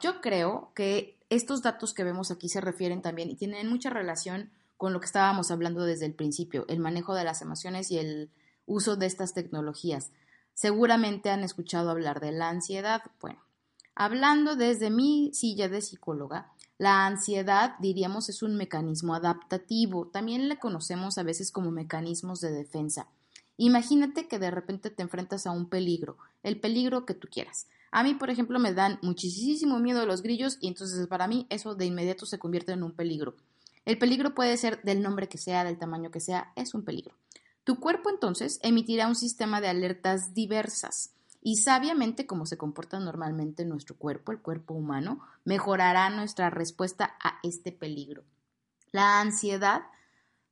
Yo 0.00 0.20
creo 0.20 0.70
que 0.76 1.18
estos 1.28 1.60
datos 1.60 1.92
que 1.92 2.04
vemos 2.04 2.30
aquí 2.30 2.48
se 2.48 2.60
refieren 2.60 3.02
también 3.02 3.30
y 3.30 3.34
tienen 3.34 3.68
mucha 3.68 3.90
relación 3.90 4.52
con 4.76 4.92
lo 4.92 5.00
que 5.00 5.06
estábamos 5.06 5.50
hablando 5.50 5.84
desde 5.84 6.06
el 6.06 6.14
principio, 6.14 6.66
el 6.68 6.78
manejo 6.78 7.16
de 7.16 7.24
las 7.24 7.42
emociones 7.42 7.90
y 7.90 7.98
el 7.98 8.30
uso 8.64 8.94
de 8.94 9.06
estas 9.06 9.34
tecnologías. 9.34 10.12
Seguramente 10.54 11.30
han 11.30 11.42
escuchado 11.42 11.90
hablar 11.90 12.20
de 12.20 12.30
la 12.30 12.48
ansiedad. 12.48 13.02
Bueno, 13.20 13.40
hablando 14.00 14.56
desde 14.56 14.88
mi 14.88 15.30
silla 15.34 15.68
de 15.68 15.82
psicóloga, 15.82 16.50
la 16.78 17.04
ansiedad, 17.04 17.74
diríamos, 17.80 18.30
es 18.30 18.42
un 18.42 18.56
mecanismo 18.56 19.14
adaptativo. 19.14 20.06
También 20.06 20.48
le 20.48 20.58
conocemos 20.58 21.18
a 21.18 21.22
veces 21.22 21.52
como 21.52 21.70
mecanismos 21.70 22.40
de 22.40 22.50
defensa. 22.50 23.08
Imagínate 23.58 24.26
que 24.26 24.38
de 24.38 24.50
repente 24.50 24.88
te 24.88 25.02
enfrentas 25.02 25.46
a 25.46 25.50
un 25.50 25.68
peligro, 25.68 26.16
el 26.42 26.58
peligro 26.58 27.04
que 27.04 27.12
tú 27.12 27.28
quieras. 27.30 27.66
A 27.90 28.02
mí, 28.02 28.14
por 28.14 28.30
ejemplo, 28.30 28.58
me 28.58 28.72
dan 28.72 28.98
muchísimo 29.02 29.78
miedo 29.80 30.06
los 30.06 30.22
grillos 30.22 30.56
y 30.62 30.68
entonces 30.68 31.06
para 31.06 31.28
mí 31.28 31.46
eso 31.50 31.74
de 31.74 31.84
inmediato 31.84 32.24
se 32.24 32.38
convierte 32.38 32.72
en 32.72 32.82
un 32.82 32.92
peligro. 32.92 33.34
El 33.84 33.98
peligro 33.98 34.34
puede 34.34 34.56
ser 34.56 34.80
del 34.82 35.02
nombre 35.02 35.28
que 35.28 35.36
sea, 35.36 35.62
del 35.62 35.76
tamaño 35.76 36.10
que 36.10 36.20
sea, 36.20 36.54
es 36.56 36.72
un 36.72 36.86
peligro. 36.86 37.16
Tu 37.64 37.78
cuerpo 37.78 38.08
entonces 38.08 38.60
emitirá 38.62 39.08
un 39.08 39.14
sistema 39.14 39.60
de 39.60 39.68
alertas 39.68 40.32
diversas 40.32 41.12
y 41.42 41.56
sabiamente 41.56 42.26
como 42.26 42.46
se 42.46 42.58
comporta 42.58 42.98
normalmente 42.98 43.64
nuestro 43.64 43.96
cuerpo, 43.96 44.32
el 44.32 44.40
cuerpo 44.40 44.74
humano, 44.74 45.20
mejorará 45.44 46.10
nuestra 46.10 46.50
respuesta 46.50 47.16
a 47.22 47.38
este 47.42 47.72
peligro. 47.72 48.24
La 48.92 49.20
ansiedad 49.20 49.82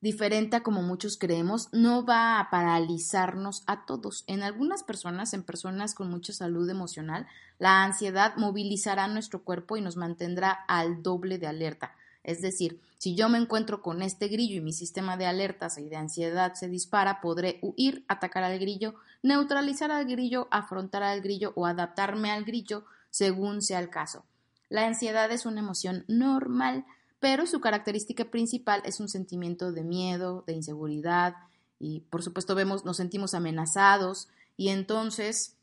diferente 0.01 0.55
a 0.55 0.63
como 0.63 0.81
muchos 0.81 1.17
creemos, 1.17 1.69
no 1.73 2.05
va 2.05 2.39
a 2.39 2.49
paralizarnos 2.49 3.63
a 3.67 3.85
todos. 3.85 4.23
En 4.27 4.43
algunas 4.43 4.83
personas, 4.83 5.33
en 5.33 5.43
personas 5.43 5.93
con 5.93 6.09
mucha 6.09 6.31
salud 6.33 6.69
emocional, 6.69 7.27
la 7.57 7.83
ansiedad 7.83 8.35
movilizará 8.37 9.07
nuestro 9.07 9.43
cuerpo 9.43 9.77
y 9.77 9.81
nos 9.81 9.97
mantendrá 9.97 10.51
al 10.51 11.03
doble 11.03 11.37
de 11.37 11.47
alerta. 11.47 11.95
Es 12.29 12.41
decir, 12.41 12.79
si 12.99 13.15
yo 13.15 13.27
me 13.27 13.39
encuentro 13.39 13.81
con 13.81 14.03
este 14.03 14.27
grillo 14.27 14.57
y 14.57 14.61
mi 14.61 14.71
sistema 14.71 15.17
de 15.17 15.25
alertas 15.25 15.79
y 15.79 15.89
de 15.89 15.95
ansiedad 15.95 16.53
se 16.53 16.67
dispara, 16.67 17.21
podré 17.21 17.57
huir, 17.63 18.05
atacar 18.07 18.43
al 18.43 18.59
grillo, 18.59 18.93
neutralizar 19.23 19.89
al 19.89 20.05
grillo, 20.05 20.47
afrontar 20.51 21.01
al 21.01 21.21
grillo 21.21 21.53
o 21.55 21.65
adaptarme 21.65 22.29
al 22.29 22.45
grillo 22.45 22.85
según 23.09 23.63
sea 23.63 23.79
el 23.79 23.89
caso. 23.89 24.25
La 24.69 24.85
ansiedad 24.85 25.31
es 25.31 25.47
una 25.47 25.61
emoción 25.61 26.05
normal, 26.07 26.85
pero 27.19 27.47
su 27.47 27.61
característica 27.61 28.25
principal 28.25 28.83
es 28.85 28.99
un 28.99 29.09
sentimiento 29.09 29.71
de 29.71 29.83
miedo, 29.83 30.43
de 30.45 30.53
inseguridad 30.53 31.33
y 31.79 32.01
por 32.11 32.21
supuesto 32.21 32.53
vemos, 32.53 32.85
nos 32.85 32.97
sentimos 32.97 33.33
amenazados 33.33 34.27
y 34.55 34.69
entonces 34.69 35.55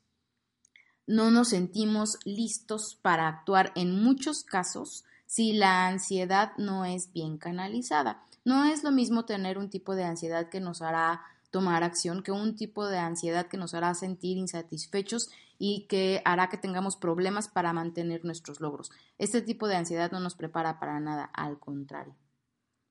no 1.06 1.30
nos 1.30 1.50
sentimos 1.50 2.18
listos 2.24 2.98
para 3.02 3.28
actuar 3.28 3.70
en 3.76 4.02
muchos 4.02 4.42
casos 4.42 5.04
si 5.26 5.52
la 5.52 5.86
ansiedad 5.86 6.52
no 6.56 6.84
es 6.84 7.12
bien 7.12 7.38
canalizada. 7.38 8.22
No 8.44 8.64
es 8.64 8.84
lo 8.84 8.92
mismo 8.92 9.24
tener 9.24 9.58
un 9.58 9.70
tipo 9.70 9.94
de 9.94 10.04
ansiedad 10.04 10.48
que 10.48 10.60
nos 10.60 10.82
hará 10.82 11.22
tomar 11.50 11.84
acción 11.84 12.22
que 12.22 12.32
un 12.32 12.54
tipo 12.54 12.86
de 12.86 12.98
ansiedad 12.98 13.46
que 13.46 13.56
nos 13.56 13.74
hará 13.74 13.94
sentir 13.94 14.36
insatisfechos 14.36 15.30
y 15.58 15.86
que 15.88 16.20
hará 16.24 16.48
que 16.48 16.58
tengamos 16.58 16.96
problemas 16.96 17.48
para 17.48 17.72
mantener 17.72 18.24
nuestros 18.24 18.60
logros. 18.60 18.90
Este 19.18 19.40
tipo 19.40 19.68
de 19.68 19.76
ansiedad 19.76 20.10
no 20.10 20.20
nos 20.20 20.34
prepara 20.34 20.78
para 20.78 21.00
nada, 21.00 21.30
al 21.32 21.58
contrario. 21.58 22.14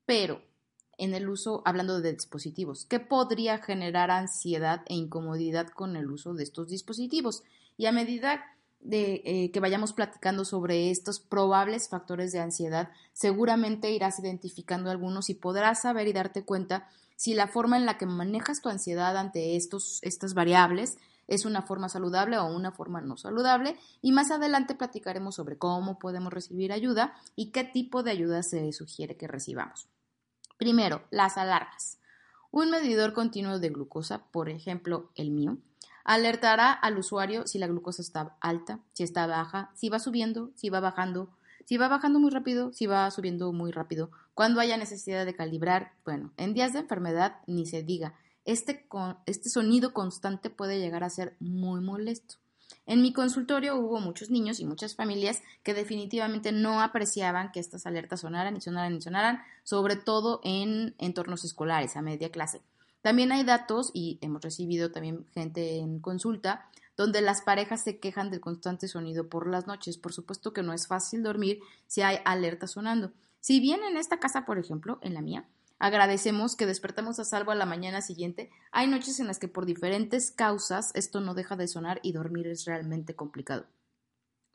Pero, 0.06 0.42
en 0.98 1.14
el 1.14 1.30
uso, 1.30 1.62
hablando 1.66 2.02
de 2.02 2.14
dispositivos, 2.14 2.86
¿qué 2.86 3.00
podría 3.00 3.60
generar 3.60 4.10
ansiedad 4.10 4.82
e 4.88 4.96
incomodidad 4.96 5.68
con 5.68 5.96
el 5.96 6.10
uso 6.10 6.34
de 6.34 6.44
estos 6.44 6.70
dispositivos? 6.70 7.44
Y 7.78 7.86
a 7.86 7.92
medida 7.92 8.55
de 8.86 9.22
eh, 9.26 9.52
que 9.52 9.60
vayamos 9.60 9.94
platicando 9.94 10.46
sobre 10.46 10.92
estos 10.92 11.20
probables 11.20 11.90
factores 11.90 12.32
de 12.32 12.40
ansiedad, 12.40 12.90
seguramente 13.14 13.92
irás 13.92 14.20
identificando 14.20 14.90
algunos 14.90 15.30
y 15.30 15.34
podrás 15.34 15.82
saber 15.82 16.08
y 16.08 16.14
darte 16.14 16.46
cuenta 16.46 16.88
si 17.16 17.34
la 17.34 17.48
forma 17.48 17.78
en 17.78 17.86
la 17.86 17.98
que 17.98 18.06
manejas 18.06 18.62
tu 18.62 18.70
ansiedad 18.70 19.18
ante 19.18 19.56
estos, 19.56 20.00
estas 20.04 20.34
variables 20.34 20.98
es 21.28 21.46
una 21.46 21.64
forma 21.64 21.90
saludable 21.90 22.38
o 22.38 22.46
una 22.46 22.72
forma 22.72 23.02
no 23.02 23.18
saludable 23.18 23.78
y 24.02 24.12
más 24.12 24.32
adelante 24.32 24.76
platicaremos 24.76 25.36
sobre 25.36 25.58
cómo 25.58 25.98
podemos 25.98 26.32
recibir 26.32 26.72
ayuda 26.72 27.16
y 27.36 27.52
qué 27.52 27.64
tipo 27.64 28.04
de 28.04 28.12
ayuda 28.12 28.44
se 28.44 28.72
sugiere 28.74 29.18
que 29.18 29.28
recibamos. 29.28 29.88
Primero, 30.58 31.04
las 31.10 31.38
alarmas. 31.38 32.00
Un 32.52 32.70
medidor 32.70 33.14
continuo 33.14 33.60
de 33.60 33.70
glucosa, 33.70 34.28
por 34.32 34.50
ejemplo 34.50 35.12
el 35.16 35.32
mío, 35.32 35.58
alertará 36.06 36.72
al 36.72 36.98
usuario 36.98 37.46
si 37.48 37.60
la 37.60 37.68
glucosa 37.68 38.02
está 38.02 38.38
alta, 38.40 38.80
si 38.94 39.04
está 39.04 39.28
baja, 39.28 39.72
si 39.76 39.90
va 39.90 40.00
subiendo, 40.00 40.52
si 40.56 40.70
va 40.70 40.80
bajando, 40.80 41.30
si 41.66 41.78
va 41.78 41.90
bajando 41.90 42.20
muy 42.20 42.32
rápido, 42.32 42.72
si 42.72 42.86
va 42.86 43.10
subiendo 43.12 43.52
muy 43.52 43.72
rápido, 43.72 44.12
cuando 44.34 44.62
haya 44.62 44.78
necesidad 44.78 45.26
de 45.26 45.36
calibrar, 45.36 45.94
bueno, 46.06 46.32
en 46.38 46.54
días 46.54 46.74
de 46.74 46.80
enfermedad 46.80 47.38
ni 47.48 47.66
se 47.66 47.84
diga, 47.84 48.14
este, 48.46 48.88
este 49.26 49.50
sonido 49.50 49.94
constante 49.94 50.50
puede 50.52 50.80
llegar 50.80 51.04
a 51.04 51.10
ser 51.10 51.36
muy 51.40 51.82
molesto. 51.82 52.36
En 52.86 53.02
mi 53.02 53.12
consultorio 53.12 53.76
hubo 53.78 54.00
muchos 54.00 54.30
niños 54.30 54.60
y 54.60 54.66
muchas 54.66 54.96
familias 54.96 55.42
que 55.64 55.74
definitivamente 55.74 56.52
no 56.52 56.82
apreciaban 56.82 57.52
que 57.52 57.60
estas 57.60 57.88
alertas 57.88 58.22
sonaran 58.22 58.56
y 58.56 58.62
sonaran 58.62 58.96
y 58.96 59.02
sonaran, 59.02 59.42
sobre 59.64 59.96
todo 59.96 60.40
en 60.44 60.94
entornos 61.00 61.44
escolares, 61.46 61.98
a 61.98 62.04
media 62.04 62.30
clase. 62.30 62.62
También 63.06 63.32
hay 63.32 63.44
datos, 63.44 63.92
y 63.94 64.18
hemos 64.22 64.42
recibido 64.42 64.90
también 64.90 65.28
gente 65.28 65.78
en 65.78 66.00
consulta, 66.00 66.72
donde 66.98 67.22
las 67.22 67.44
parejas 67.44 67.84
se 67.84 68.00
quejan 68.00 68.32
del 68.32 68.42
constante 68.42 68.88
sonido 68.88 69.30
por 69.30 69.48
las 69.48 69.68
noches. 69.68 70.00
Por 70.00 70.12
supuesto 70.12 70.54
que 70.54 70.64
no 70.64 70.74
es 70.74 70.88
fácil 70.88 71.22
dormir 71.22 71.60
si 71.86 72.02
hay 72.02 72.18
alerta 72.26 72.66
sonando. 72.66 73.12
Si 73.42 73.60
bien 73.60 73.84
en 73.84 73.98
esta 73.98 74.18
casa, 74.18 74.44
por 74.44 74.58
ejemplo, 74.58 74.98
en 75.04 75.14
la 75.14 75.22
mía, 75.22 75.48
agradecemos 75.78 76.56
que 76.56 76.66
despertamos 76.66 77.20
a 77.20 77.26
salvo 77.26 77.52
a 77.52 77.56
la 77.56 77.68
mañana 77.68 78.02
siguiente, 78.02 78.50
hay 78.72 78.88
noches 78.88 79.20
en 79.20 79.28
las 79.28 79.38
que 79.38 79.48
por 79.48 79.68
diferentes 79.68 80.32
causas 80.32 80.90
esto 80.96 81.22
no 81.22 81.36
deja 81.36 81.56
de 81.56 81.68
sonar 81.68 82.00
y 82.02 82.12
dormir 82.12 82.48
es 82.48 82.66
realmente 82.66 83.16
complicado. 83.16 83.68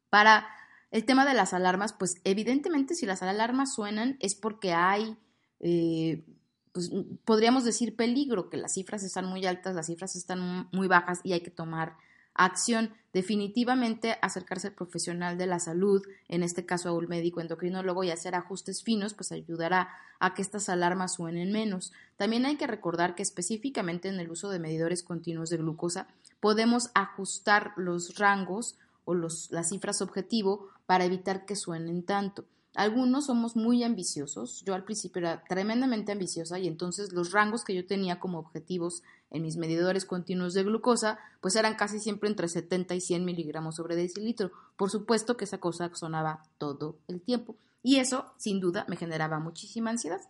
Para 0.09 0.49
el 0.91 1.05
tema 1.05 1.25
de 1.25 1.35
las 1.35 1.55
alarmas, 1.55 1.93
pues 1.93 2.17
evidentemente 2.25 2.97
si 2.97 3.07
las 3.07 3.23
alarmas 3.23 3.73
suenan 3.73 4.17
es 4.19 4.35
porque 4.35 4.73
hay 4.73 5.17
eh, 5.61 6.25
pues, 6.73 6.91
podríamos 7.25 7.65
decir 7.65 7.97
peligro, 7.97 8.49
que 8.51 8.57
las 8.57 8.75
cifras 8.75 9.03
están 9.03 9.27
muy 9.27 9.47
altas, 9.47 9.75
las 9.75 9.87
cifras 9.87 10.17
están 10.17 10.69
muy 10.73 10.89
bajas 10.89 11.21
y 11.25 11.33
hay 11.33 11.41
que 11.41 11.51
tomar 11.51 11.97
acción. 12.35 12.95
Definitivamente 13.13 14.17
acercarse 14.23 14.69
al 14.69 14.75
profesional 14.75 15.37
de 15.37 15.47
la 15.47 15.59
salud, 15.59 16.03
en 16.29 16.43
este 16.43 16.65
caso 16.65 16.89
a 16.89 16.93
un 16.93 17.09
médico 17.09 17.41
endocrinólogo 17.41 18.05
y 18.05 18.11
hacer 18.11 18.35
ajustes 18.35 18.85
finos, 18.85 19.15
pues 19.15 19.33
ayudará 19.33 19.89
a 20.21 20.35
que 20.35 20.43
estas 20.43 20.69
alarmas 20.69 21.15
suenen 21.15 21.51
menos. 21.51 21.93
También 22.17 22.47
hay 22.47 22.57
que 22.57 22.69
recordar 22.69 23.15
que 23.17 23.23
específicamente 23.23 24.09
en 24.09 24.21
el 24.21 24.31
uso 24.31 24.49
de 24.51 24.61
medidores 24.61 25.03
continuos 25.03 25.51
de 25.51 25.57
glucosa 25.57 26.07
podemos 26.39 26.91
ajustar 26.95 27.73
los 27.77 28.17
rangos 28.17 28.79
o 29.05 29.15
los, 29.15 29.51
las 29.51 29.71
cifras 29.71 30.01
objetivo 30.03 30.69
para 30.87 31.05
evitar 31.05 31.47
que 31.47 31.57
suenen 31.57 32.05
tanto. 32.05 32.45
Algunos 32.75 33.27
somos 33.27 33.57
muy 33.57 33.83
ambiciosos. 33.83 34.63
Yo 34.65 34.75
al 34.75 34.85
principio 34.85 35.21
era 35.21 35.43
tremendamente 35.45 36.13
ambiciosa 36.13 36.59
y 36.59 36.69
entonces 36.69 37.13
los 37.13 37.33
rangos 37.33 37.65
que 37.65 37.75
yo 37.75 37.85
tenía 37.85 38.21
como 38.21 38.39
objetivos 38.39 39.03
en 39.31 39.43
mis 39.43 39.57
medidores 39.57 40.05
continuos 40.05 40.55
de 40.55 40.63
glucosa, 40.63 41.19
pues 41.41 41.57
eran 41.57 41.75
casi 41.75 41.99
siempre 41.99 42.29
entre 42.29 42.49
70 42.49 42.95
y 42.95 43.01
100 43.01 43.25
miligramos 43.25 43.77
sobre 43.77 43.97
decilitro. 43.97 44.53
Por 44.77 44.91
supuesto 44.91 45.37
que 45.37 45.45
esa 45.45 45.59
cosa 45.59 45.91
sonaba 45.95 46.45
todo 46.59 46.97
el 47.09 47.21
tiempo 47.21 47.57
y 47.83 47.97
eso, 47.97 48.27
sin 48.37 48.61
duda, 48.61 48.85
me 48.89 48.97
generaba 48.97 49.41
muchísima 49.41 49.91
ansiedad. 49.91 50.21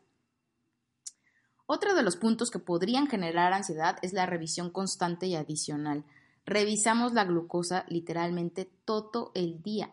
Otro 1.66 1.94
de 1.94 2.02
los 2.02 2.16
puntos 2.16 2.50
que 2.50 2.58
podrían 2.58 3.06
generar 3.06 3.52
ansiedad 3.52 3.98
es 4.02 4.12
la 4.12 4.26
revisión 4.26 4.70
constante 4.70 5.26
y 5.26 5.36
adicional. 5.36 6.04
Revisamos 6.44 7.12
la 7.12 7.24
glucosa 7.24 7.84
literalmente 7.88 8.68
todo 8.84 9.30
el 9.34 9.62
día. 9.62 9.92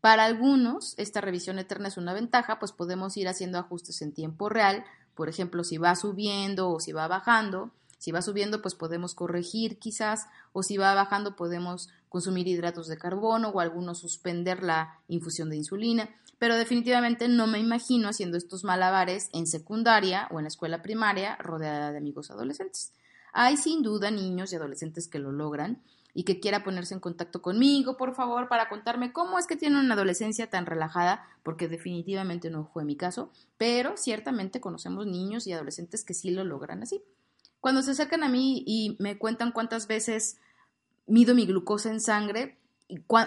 Para 0.00 0.24
algunos, 0.24 0.94
esta 0.98 1.20
revisión 1.20 1.58
eterna 1.58 1.88
es 1.88 1.96
una 1.96 2.12
ventaja, 2.12 2.58
pues 2.58 2.72
podemos 2.72 3.16
ir 3.16 3.28
haciendo 3.28 3.58
ajustes 3.58 4.02
en 4.02 4.12
tiempo 4.12 4.48
real, 4.48 4.84
por 5.14 5.28
ejemplo, 5.28 5.64
si 5.64 5.78
va 5.78 5.94
subiendo 5.94 6.70
o 6.70 6.80
si 6.80 6.92
va 6.92 7.08
bajando. 7.08 7.70
Si 7.98 8.10
va 8.10 8.20
subiendo, 8.20 8.60
pues 8.62 8.74
podemos 8.74 9.14
corregir 9.14 9.78
quizás, 9.78 10.26
o 10.52 10.64
si 10.64 10.76
va 10.76 10.92
bajando, 10.92 11.36
podemos 11.36 11.88
consumir 12.08 12.48
hidratos 12.48 12.88
de 12.88 12.98
carbono 12.98 13.50
o 13.50 13.60
algunos 13.60 14.00
suspender 14.00 14.64
la 14.64 14.98
infusión 15.06 15.50
de 15.50 15.56
insulina. 15.56 16.10
Pero 16.40 16.56
definitivamente 16.56 17.28
no 17.28 17.46
me 17.46 17.60
imagino 17.60 18.08
haciendo 18.08 18.36
estos 18.36 18.64
malabares 18.64 19.28
en 19.32 19.46
secundaria 19.46 20.26
o 20.32 20.40
en 20.40 20.46
la 20.46 20.48
escuela 20.48 20.82
primaria 20.82 21.36
rodeada 21.36 21.92
de 21.92 21.98
amigos 21.98 22.32
adolescentes. 22.32 22.92
Hay 23.32 23.56
sin 23.56 23.82
duda 23.82 24.10
niños 24.10 24.52
y 24.52 24.56
adolescentes 24.56 25.06
que 25.06 25.20
lo 25.20 25.30
logran, 25.30 25.80
y 26.14 26.24
que 26.24 26.40
quiera 26.40 26.62
ponerse 26.62 26.94
en 26.94 27.00
contacto 27.00 27.40
conmigo, 27.40 27.96
por 27.96 28.14
favor, 28.14 28.48
para 28.48 28.68
contarme 28.68 29.12
cómo 29.12 29.38
es 29.38 29.46
que 29.46 29.56
tiene 29.56 29.80
una 29.80 29.94
adolescencia 29.94 30.50
tan 30.50 30.66
relajada, 30.66 31.26
porque 31.42 31.68
definitivamente 31.68 32.50
no 32.50 32.66
fue 32.66 32.84
mi 32.84 32.96
caso, 32.96 33.30
pero 33.56 33.96
ciertamente 33.96 34.60
conocemos 34.60 35.06
niños 35.06 35.46
y 35.46 35.52
adolescentes 35.52 36.04
que 36.04 36.14
sí 36.14 36.30
lo 36.30 36.44
logran 36.44 36.82
así. 36.82 37.02
Cuando 37.60 37.82
se 37.82 37.92
acercan 37.92 38.24
a 38.24 38.28
mí 38.28 38.62
y 38.66 38.96
me 38.98 39.18
cuentan 39.18 39.52
cuántas 39.52 39.86
veces 39.86 40.38
mido 41.06 41.34
mi 41.34 41.46
glucosa 41.46 41.90
en 41.90 42.00
sangre, 42.00 42.58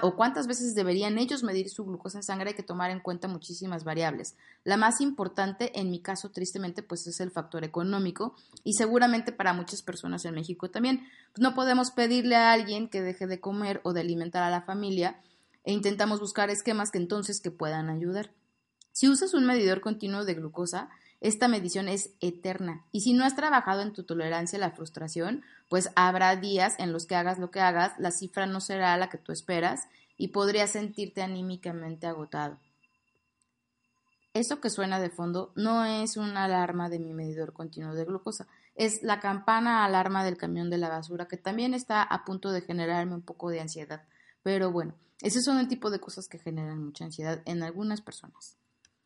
o 0.02 0.16
cuántas 0.16 0.48
veces 0.48 0.74
deberían 0.76 1.18
ellos 1.18 1.44
medir 1.44 1.70
su 1.70 1.86
glucosa 1.86 2.20
en 2.20 2.24
sangre, 2.24 2.50
hay 2.50 2.56
que 2.56 2.64
tomar 2.64 2.92
en 2.92 3.00
cuenta 3.00 3.28
muchísimas 3.28 3.84
variables. 3.84 4.36
La 4.64 4.78
más 4.78 5.02
importante, 5.02 5.80
en 5.80 5.92
mi 5.92 6.00
caso, 6.00 6.32
tristemente, 6.32 6.84
pues 6.84 7.08
es 7.08 7.20
el 7.20 7.32
factor 7.32 7.64
económico 7.64 8.36
y 8.64 8.74
seguramente 8.74 9.32
para 9.32 9.54
muchas 9.54 9.82
personas 9.82 10.26
en 10.26 10.36
México 10.36 10.70
también. 10.70 11.08
no 11.38 11.54
podemos 11.54 11.92
pedirle 11.92 12.36
a 12.36 12.52
alguien 12.52 12.90
que 12.90 13.02
deje 13.02 13.28
de 13.28 13.40
comer 13.40 13.82
o 13.84 13.94
de 13.94 14.02
alimentar 14.02 14.44
a 14.44 14.50
la 14.50 14.62
familia 14.62 15.22
e 15.64 15.74
intentamos 15.74 16.20
buscar 16.20 16.50
esquemas 16.50 16.92
que 16.92 16.98
entonces 16.98 17.42
que 17.42 17.52
puedan 17.52 17.90
ayudar. 17.90 18.32
Si 18.92 19.10
usas 19.10 19.34
un 19.34 19.46
medidor 19.46 19.82
continuo 19.82 20.24
de 20.24 20.36
glucosa, 20.36 20.90
esta 21.28 21.48
medición 21.48 21.90
es 21.90 22.12
eterna. 22.22 22.86
Y 22.92 23.02
si 23.02 23.14
no 23.14 23.26
has 23.26 23.36
trabajado 23.36 23.82
en 23.82 23.94
tu 23.94 24.04
tolerancia 24.04 24.58
a 24.58 24.60
la 24.60 24.72
frustración, 24.72 25.44
pues 25.70 25.90
habrá 25.96 26.36
días 26.36 26.76
en 26.78 26.94
los 26.94 27.08
que 27.08 27.16
hagas 27.16 27.40
lo 27.40 27.50
que 27.50 27.62
hagas, 27.62 27.94
la 27.98 28.12
cifra 28.12 28.46
no 28.46 28.62
será 28.62 28.96
la 28.98 29.10
que 29.10 29.18
tú 29.18 29.32
esperas 29.32 29.88
y 30.18 30.28
podrías 30.28 30.72
sentirte 30.72 31.24
anímicamente 31.24 32.06
agotado. 32.06 32.60
Eso 34.34 34.62
que 34.62 34.70
suena 34.70 35.00
de 35.00 35.10
fondo 35.10 35.52
no 35.56 35.84
es 35.84 36.16
una 36.16 36.44
alarma 36.44 36.90
de 36.90 37.00
mi 37.00 37.14
medidor 37.14 37.54
continuo 37.54 37.96
de 37.96 38.06
glucosa, 38.06 38.48
es 38.76 39.02
la 39.02 39.20
campana 39.20 39.84
alarma 39.84 40.24
del 40.24 40.38
camión 40.38 40.70
de 40.70 40.78
la 40.78 40.90
basura 40.90 41.28
que 41.28 41.38
también 41.38 41.74
está 41.74 42.04
a 42.04 42.24
punto 42.24 42.52
de 42.52 42.62
generarme 42.62 43.16
un 43.16 43.24
poco 43.24 43.50
de 43.50 43.62
ansiedad. 43.62 44.04
Pero 44.44 44.72
bueno, 44.72 44.94
ese 45.22 45.42
son 45.42 45.58
el 45.58 45.68
tipo 45.68 45.90
de 45.90 46.00
cosas 46.00 46.28
que 46.28 46.38
generan 46.38 46.84
mucha 46.84 47.06
ansiedad 47.06 47.42
en 47.46 47.64
algunas 47.64 48.02
personas. 48.02 48.58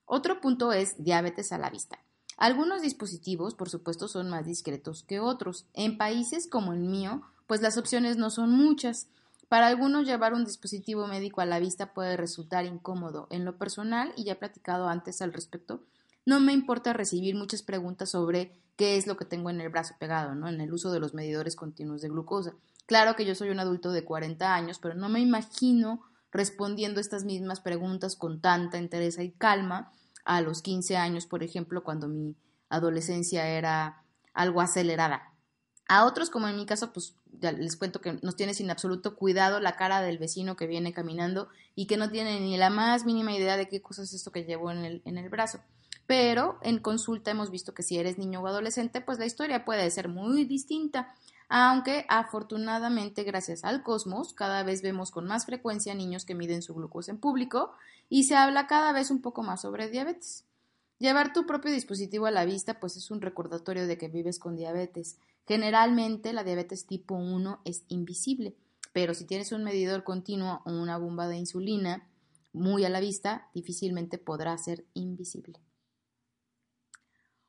Otro 0.03 0.41
punto 0.41 0.73
es 0.73 1.01
diabetes 1.01 1.51
a 1.51 1.59
la 1.59 1.69
vista. 1.69 1.99
Algunos 2.39 2.81
dispositivos, 2.81 3.53
por 3.53 3.69
supuesto, 3.69 4.08
son 4.08 4.29
más 4.29 4.46
discretos 4.46 5.03
que 5.03 5.19
otros. 5.19 5.65
En 5.74 5.98
países 5.98 6.48
como 6.48 6.72
el 6.72 6.79
mío, 6.79 7.22
pues 7.48 7.62
las 7.62 7.77
opciones 7.77 8.15
no 8.15 8.29
son 8.29 8.51
muchas. 8.51 9.10
Para 9.50 9.67
algunos 9.67 10.08
llevar 10.08 10.34
un 10.34 10.46
dispositivo 10.46 11.05
médico 11.05 11.41
a 11.41 11.46
la 11.46 11.60
vista 11.60 11.93
puede 11.93 12.15
resultar 12.15 12.63
incómodo. 12.63 13.27
En 13.29 13.43
lo 13.43 13.58
personal, 13.58 14.13
y 14.15 14.24
ya 14.24 14.34
he 14.34 14.36
platicado 14.38 14.88
antes 14.88 15.22
al 15.22 15.34
respecto, 15.34 15.84
no 16.25 16.39
me 16.39 16.53
importa 16.53 16.93
recibir 16.93 17.36
muchas 17.36 17.62
preguntas 17.62 18.12
sobre 18.12 18.58
qué 18.77 18.96
es 18.96 19.05
lo 19.05 19.17
que 19.17 19.25
tengo 19.25 19.50
en 19.50 19.60
el 19.60 19.67
brazo 19.67 19.96
pegado, 20.00 20.34
¿no? 20.34 20.48
En 20.48 20.62
el 20.62 20.72
uso 20.72 20.93
de 20.93 21.01
los 21.01 21.13
medidores 21.13 21.58
continuos 21.58 22.01
de 22.01 22.08
glucosa. 22.08 22.53
Claro 22.86 23.17
que 23.17 23.25
yo 23.25 23.36
soy 23.36 23.50
un 23.50 23.60
adulto 23.60 23.91
de 23.91 24.05
40 24.05 24.55
años, 24.55 24.79
pero 24.79 24.96
no 24.96 25.10
me 25.10 25.19
imagino 25.19 26.05
respondiendo 26.31 27.01
estas 27.01 27.25
mismas 27.25 27.60
preguntas 27.60 28.15
con 28.15 28.39
tanta 28.39 28.77
interés 28.77 29.19
y 29.19 29.31
calma 29.31 29.91
a 30.29 30.41
los 30.41 30.62
15 30.62 30.95
años, 30.95 31.25
por 31.25 31.41
ejemplo, 31.41 31.83
cuando 31.83 32.07
mi 32.07 32.36
adolescencia 32.69 33.48
era 33.48 34.03
algo 34.31 34.62
acelerada. 34.62 35.33
A 35.88 36.05
otros, 36.05 36.29
como 36.29 36.48
en 36.48 36.55
mi 36.55 36.67
caso, 36.67 36.93
pues 36.93 37.15
ya 37.31 37.51
les 37.51 37.75
cuento 37.75 38.00
que 38.00 38.13
nos 38.21 38.36
tiene 38.36 38.53
sin 38.53 38.69
absoluto 38.69 39.15
cuidado 39.15 39.59
la 39.59 39.75
cara 39.75 40.03
del 40.03 40.19
vecino 40.19 40.55
que 40.55 40.67
viene 40.67 40.93
caminando 40.93 41.50
y 41.74 41.88
que 41.88 41.98
no 41.98 42.12
tiene 42.12 42.39
ni 42.41 42.57
la 42.57 42.69
más 42.69 43.05
mínima 43.05 43.33
idea 43.33 43.57
de 43.57 43.67
qué 43.67 43.81
cosa 43.81 44.03
es 44.03 44.13
esto 44.13 44.31
que 44.31 44.43
llevo 44.43 44.69
en 44.69 44.86
el, 44.86 45.01
en 45.03 45.17
el 45.17 45.29
brazo. 45.29 45.62
Pero 46.05 46.59
en 46.62 46.77
consulta 46.77 47.31
hemos 47.31 47.50
visto 47.50 47.74
que 47.74 47.81
si 47.81 47.98
eres 47.98 48.19
niño 48.19 48.39
o 48.41 48.48
adolescente, 48.48 49.01
pues 49.01 49.17
la 49.17 49.25
historia 49.25 49.65
puede 49.65 49.89
ser 49.89 50.09
muy 50.09 50.45
distinta. 50.45 51.15
Aunque 51.51 52.06
afortunadamente, 52.10 53.24
gracias 53.24 53.63
al 53.63 53.82
cosmos, 53.82 54.34
cada 54.34 54.62
vez 54.62 54.84
vemos 54.84 55.10
con 55.10 55.25
más 55.25 55.48
frecuencia 55.48 55.96
niños 55.96 56.24
que 56.24 56.36
miden 56.36 56.62
su 56.62 56.75
glucosa 56.75 57.12
en 57.12 57.18
público 57.18 57.72
y 58.08 58.25
se 58.25 58.36
habla 58.36 58.68
cada 58.68 58.94
vez 58.94 59.10
un 59.10 59.22
poco 59.22 59.41
más 59.41 59.62
sobre 59.62 59.89
diabetes. 59.89 60.46
Llevar 61.00 61.34
tu 61.34 61.48
propio 61.48 61.72
dispositivo 61.72 62.27
a 62.27 62.32
la 62.32 62.46
vista, 62.46 62.79
pues 62.79 62.98
es 62.98 63.10
un 63.10 63.22
recordatorio 63.22 63.88
de 63.88 63.98
que 63.98 64.10
vives 64.10 64.38
con 64.38 64.56
diabetes. 64.56 65.18
Generalmente 65.48 66.34
la 66.34 66.44
diabetes 66.44 66.86
tipo 66.86 67.15
1 67.15 67.62
es 67.65 67.84
invisible, 67.88 68.56
pero 68.94 69.15
si 69.15 69.25
tienes 69.25 69.51
un 69.51 69.63
medidor 69.63 70.03
continuo 70.03 70.62
o 70.65 70.72
una 70.72 71.00
bomba 71.00 71.27
de 71.27 71.38
insulina 71.38 72.08
muy 72.53 72.86
a 72.86 72.89
la 72.89 73.00
vista, 73.00 73.50
difícilmente 73.56 74.20
podrá 74.20 74.56
ser 74.60 74.86
invisible. 74.94 75.60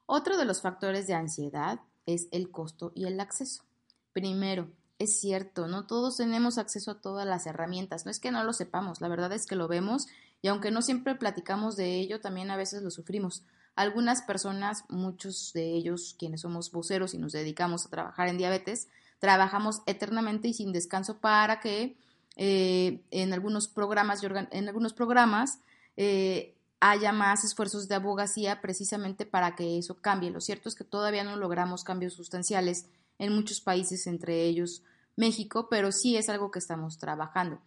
Otro 0.07 0.39
de 0.39 0.47
los 0.47 0.63
factores 0.63 1.07
de 1.07 1.15
ansiedad 1.15 1.81
es 2.07 2.29
el 2.31 2.51
costo 2.51 2.93
y 2.95 3.05
el 3.05 3.21
acceso. 3.21 3.65
Primero, 4.13 4.69
es 4.99 5.19
cierto, 5.19 5.67
no 5.67 5.87
todos 5.87 6.19
tenemos 6.19 6.59
acceso 6.59 6.91
a 6.91 7.01
todas 7.01 7.27
las 7.27 7.47
herramientas, 7.47 8.05
no 8.05 8.11
es 8.11 8.21
que 8.21 8.31
no 8.31 8.45
lo 8.45 8.53
sepamos, 8.53 9.01
la 9.01 9.09
verdad 9.09 9.33
es 9.33 9.47
que 9.47 9.57
lo 9.57 9.67
vemos 9.67 10.09
y 10.43 10.49
aunque 10.49 10.71
no 10.71 10.83
siempre 10.83 11.15
platicamos 11.15 11.77
de 11.77 11.97
ello, 11.97 12.21
también 12.21 12.51
a 12.51 12.57
veces 12.57 12.83
lo 12.83 12.91
sufrimos. 12.91 13.43
Algunas 13.77 14.23
personas, 14.23 14.85
muchos 14.89 15.53
de 15.55 15.73
ellos 15.73 16.17
quienes 16.19 16.43
somos 16.43 16.71
voceros 16.71 17.15
y 17.15 17.19
nos 17.19 17.33
dedicamos 17.33 17.87
a 17.87 17.91
trabajar 17.91 18.29
en 18.29 18.37
diabetes, 18.37 18.89
trabajamos 19.21 19.83
eternamente 19.87 20.49
y 20.49 20.55
sin 20.55 20.73
descanso 20.73 21.19
para 21.19 21.61
que 21.61 21.97
eh, 22.37 23.03
en 23.11 23.33
algunos 23.33 23.69
programas, 23.69 24.23
en 24.23 24.69
algunos 24.69 24.93
programas 24.93 25.61
eh, 25.97 26.57
haya 26.81 27.13
más 27.13 27.45
esfuerzos 27.45 27.89
de 27.89 27.95
abogacía 27.95 28.61
precisamente 28.61 29.27
para 29.27 29.55
que 29.55 29.79
eso 29.79 30.01
cambie. 30.01 30.31
Lo 30.31 30.41
cierto 30.41 30.69
es 30.69 30.75
que 30.75 30.85
todavía 30.85 31.25
no 31.25 31.37
logramos 31.37 31.85
cambios 31.85 32.15
sustanciales 32.15 32.87
en 33.19 33.35
muchos 33.35 33.61
países, 33.61 34.07
entre 34.07 34.45
ellos 34.45 34.83
México, 35.17 35.69
pero 35.69 35.93
sí 35.93 36.17
es 36.17 36.29
algo 36.31 36.51
que 36.51 36.59
estamos 36.59 36.99
trabajando. 36.99 37.61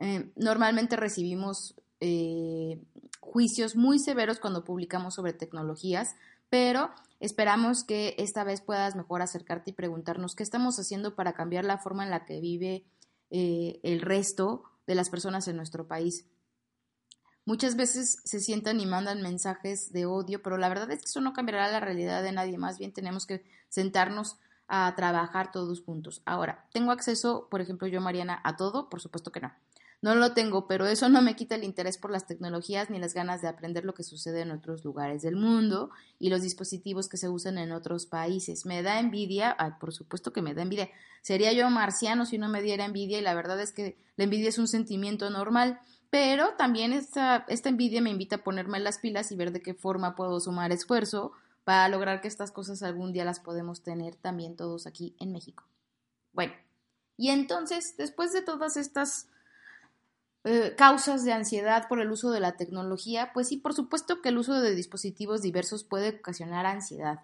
Eh, 0.00 0.32
normalmente 0.36 0.96
recibimos 0.96 1.74
eh, 2.00 2.82
juicios 3.20 3.76
muy 3.76 3.98
severos 3.98 4.40
cuando 4.40 4.64
publicamos 4.64 5.14
sobre 5.14 5.34
tecnologías, 5.34 6.16
pero 6.48 6.90
esperamos 7.20 7.84
que 7.84 8.14
esta 8.18 8.44
vez 8.44 8.60
puedas 8.60 8.96
mejor 8.96 9.22
acercarte 9.22 9.70
y 9.70 9.74
preguntarnos 9.74 10.34
qué 10.34 10.42
estamos 10.42 10.78
haciendo 10.78 11.14
para 11.14 11.34
cambiar 11.34 11.64
la 11.64 11.78
forma 11.78 12.04
en 12.04 12.10
la 12.10 12.24
que 12.24 12.40
vive 12.40 12.84
eh, 13.30 13.80
el 13.82 14.00
resto 14.00 14.64
de 14.86 14.94
las 14.94 15.10
personas 15.10 15.48
en 15.48 15.56
nuestro 15.56 15.86
país. 15.86 16.26
Muchas 17.46 17.76
veces 17.76 18.18
se 18.24 18.40
sientan 18.40 18.80
y 18.80 18.86
mandan 18.86 19.20
mensajes 19.20 19.92
de 19.92 20.06
odio, 20.06 20.42
pero 20.42 20.56
la 20.56 20.68
verdad 20.68 20.90
es 20.90 21.00
que 21.00 21.06
eso 21.06 21.20
no 21.20 21.34
cambiará 21.34 21.70
la 21.70 21.80
realidad 21.80 22.22
de 22.22 22.32
nadie, 22.32 22.56
más 22.56 22.78
bien 22.78 22.92
tenemos 22.92 23.26
que 23.26 23.44
sentarnos 23.68 24.38
a 24.66 24.94
trabajar 24.96 25.52
todos 25.52 25.82
juntos. 25.82 26.22
Ahora, 26.24 26.66
¿tengo 26.72 26.90
acceso, 26.90 27.48
por 27.50 27.60
ejemplo, 27.60 27.86
yo, 27.86 28.00
Mariana, 28.00 28.40
a 28.44 28.56
todo? 28.56 28.88
Por 28.88 29.00
supuesto 29.00 29.30
que 29.30 29.40
no. 29.40 29.52
No 30.04 30.14
lo 30.14 30.34
tengo, 30.34 30.66
pero 30.66 30.86
eso 30.86 31.08
no 31.08 31.22
me 31.22 31.34
quita 31.34 31.54
el 31.54 31.64
interés 31.64 31.96
por 31.96 32.10
las 32.10 32.26
tecnologías 32.26 32.90
ni 32.90 32.98
las 32.98 33.14
ganas 33.14 33.40
de 33.40 33.48
aprender 33.48 33.86
lo 33.86 33.94
que 33.94 34.02
sucede 34.02 34.42
en 34.42 34.50
otros 34.50 34.84
lugares 34.84 35.22
del 35.22 35.34
mundo 35.34 35.90
y 36.18 36.28
los 36.28 36.42
dispositivos 36.42 37.08
que 37.08 37.16
se 37.16 37.30
usan 37.30 37.56
en 37.56 37.72
otros 37.72 38.04
países. 38.04 38.66
Me 38.66 38.82
da 38.82 39.00
envidia, 39.00 39.56
por 39.80 39.94
supuesto 39.94 40.30
que 40.30 40.42
me 40.42 40.52
da 40.52 40.60
envidia. 40.60 40.90
Sería 41.22 41.54
yo 41.54 41.70
marciano 41.70 42.26
si 42.26 42.36
no 42.36 42.50
me 42.50 42.60
diera 42.60 42.84
envidia 42.84 43.18
y 43.18 43.22
la 43.22 43.32
verdad 43.32 43.58
es 43.62 43.72
que 43.72 43.96
la 44.16 44.24
envidia 44.24 44.50
es 44.50 44.58
un 44.58 44.68
sentimiento 44.68 45.30
normal, 45.30 45.80
pero 46.14 46.54
también 46.56 46.92
esta, 46.92 47.44
envidia 47.48 48.00
me 48.00 48.10
invita 48.10 48.36
a 48.36 48.44
ponerme 48.44 48.78
las 48.78 48.98
pilas 48.98 49.32
y 49.32 49.36
ver 49.36 49.50
de 49.50 49.60
qué 49.60 49.74
forma 49.74 50.14
puedo 50.14 50.38
sumar 50.38 50.70
esfuerzo 50.70 51.32
para 51.64 51.88
lograr 51.88 52.20
que 52.20 52.28
estas 52.28 52.52
cosas 52.52 52.84
algún 52.84 53.12
día 53.12 53.24
las 53.24 53.40
podemos 53.40 53.82
tener 53.82 54.14
también 54.14 54.54
todos 54.54 54.86
aquí 54.86 55.16
en 55.18 55.32
México. 55.32 55.64
Bueno, 56.32 56.52
y 57.16 57.30
entonces, 57.30 57.96
después 57.98 58.32
de 58.32 58.42
todas 58.42 58.76
estas 58.76 59.26
eh, 60.44 60.76
causas 60.78 61.24
de 61.24 61.32
ansiedad 61.32 61.88
por 61.88 62.00
el 62.00 62.12
uso 62.12 62.30
de 62.30 62.38
la 62.38 62.56
tecnología, 62.56 63.32
pues 63.34 63.48
sí, 63.48 63.56
por 63.56 63.74
supuesto 63.74 64.22
que 64.22 64.28
el 64.28 64.38
uso 64.38 64.60
de 64.60 64.72
dispositivos 64.72 65.42
diversos 65.42 65.82
puede 65.82 66.10
ocasionar 66.20 66.64
ansiedad. 66.64 67.22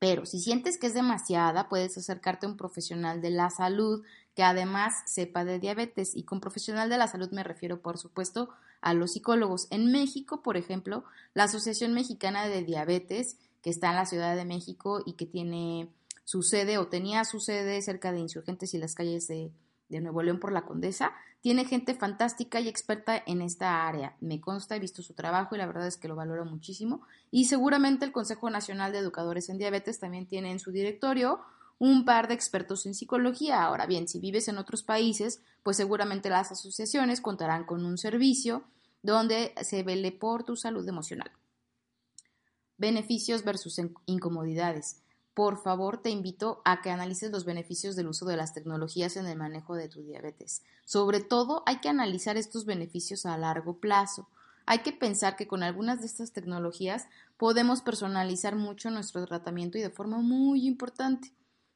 Pero 0.00 0.26
si 0.26 0.40
sientes 0.40 0.76
que 0.76 0.88
es 0.88 0.94
demasiada, 0.94 1.68
puedes 1.68 1.96
acercarte 1.96 2.46
a 2.46 2.48
un 2.48 2.56
profesional 2.56 3.20
de 3.20 3.30
la 3.30 3.50
salud 3.50 4.02
que 4.38 4.44
además 4.44 5.02
sepa 5.04 5.44
de 5.44 5.58
diabetes. 5.58 6.14
Y 6.14 6.22
con 6.22 6.38
profesional 6.38 6.88
de 6.88 6.96
la 6.96 7.08
salud 7.08 7.28
me 7.32 7.42
refiero, 7.42 7.82
por 7.82 7.98
supuesto, 7.98 8.50
a 8.80 8.94
los 8.94 9.14
psicólogos. 9.14 9.66
En 9.70 9.90
México, 9.90 10.42
por 10.44 10.56
ejemplo, 10.56 11.02
la 11.34 11.42
Asociación 11.42 11.92
Mexicana 11.92 12.46
de 12.46 12.62
Diabetes 12.62 13.36
que 13.64 13.70
está 13.70 13.88
en 13.88 13.96
la 13.96 14.06
Ciudad 14.06 14.36
de 14.36 14.44
México 14.44 15.02
y 15.04 15.14
que 15.14 15.26
tiene 15.26 15.88
su 16.22 16.44
sede 16.44 16.78
o 16.78 16.86
tenía 16.86 17.24
su 17.24 17.40
sede 17.40 17.82
cerca 17.82 18.12
de 18.12 18.20
Insurgentes 18.20 18.74
y 18.74 18.78
las 18.78 18.94
calles 18.94 19.26
de, 19.26 19.50
Nuevo 19.88 20.22
León 20.22 20.38
por 20.38 20.52
la 20.52 20.64
Condesa. 20.64 21.10
Tiene 21.40 21.64
gente 21.64 21.94
fantástica 21.94 22.60
y 22.60 22.68
experta 22.68 23.20
en 23.26 23.42
esta 23.42 23.88
área. 23.88 24.14
Me 24.20 24.40
consta, 24.40 24.76
he 24.76 24.78
visto 24.78 25.02
su 25.02 25.14
trabajo 25.14 25.56
y 25.56 25.58
la 25.58 25.66
verdad 25.66 25.88
es 25.88 25.96
que 25.96 26.06
lo 26.06 26.14
valoro 26.14 26.44
muchísimo. 26.44 27.02
Y 27.32 27.46
seguramente 27.46 28.04
el 28.04 28.12
Consejo 28.12 28.50
Nacional 28.50 28.92
de 28.92 28.98
Educadores 28.98 29.48
en 29.48 29.58
Diabetes 29.58 29.98
también 29.98 30.28
tiene 30.28 30.52
en 30.52 30.60
su 30.60 30.70
directorio 30.70 31.40
un 31.78 32.04
par 32.04 32.28
de 32.28 32.34
expertos 32.34 32.86
en 32.86 32.94
psicología. 32.94 33.62
Ahora 33.62 33.86
bien, 33.86 34.08
si 34.08 34.18
vives 34.18 34.48
en 34.48 34.58
otros 34.58 34.82
países, 34.82 35.40
pues 35.62 35.76
seguramente 35.76 36.30
las 36.30 36.50
asociaciones 36.50 37.20
contarán 37.20 37.64
con 37.64 37.84
un 37.84 37.98
servicio 37.98 38.64
donde 39.02 39.54
se 39.62 39.82
vele 39.82 40.12
por 40.12 40.44
tu 40.44 40.56
salud 40.56 40.86
emocional. 40.88 41.30
Beneficios 42.76 43.44
versus 43.44 43.80
incomodidades. 44.06 45.02
Por 45.34 45.62
favor, 45.62 46.02
te 46.02 46.10
invito 46.10 46.62
a 46.64 46.80
que 46.80 46.90
analices 46.90 47.30
los 47.30 47.44
beneficios 47.44 47.94
del 47.94 48.08
uso 48.08 48.26
de 48.26 48.36
las 48.36 48.54
tecnologías 48.54 49.16
en 49.16 49.26
el 49.26 49.38
manejo 49.38 49.76
de 49.76 49.88
tu 49.88 50.02
diabetes. 50.02 50.62
Sobre 50.84 51.20
todo, 51.20 51.62
hay 51.64 51.78
que 51.78 51.88
analizar 51.88 52.36
estos 52.36 52.64
beneficios 52.64 53.24
a 53.24 53.38
largo 53.38 53.78
plazo. 53.78 54.28
Hay 54.66 54.80
que 54.80 54.92
pensar 54.92 55.36
que 55.36 55.46
con 55.46 55.62
algunas 55.62 56.00
de 56.00 56.06
estas 56.06 56.32
tecnologías 56.32 57.06
podemos 57.36 57.82
personalizar 57.82 58.56
mucho 58.56 58.90
nuestro 58.90 59.24
tratamiento 59.26 59.78
y 59.78 59.80
de 59.80 59.90
forma 59.90 60.18
muy 60.18 60.66
importante. 60.66 61.32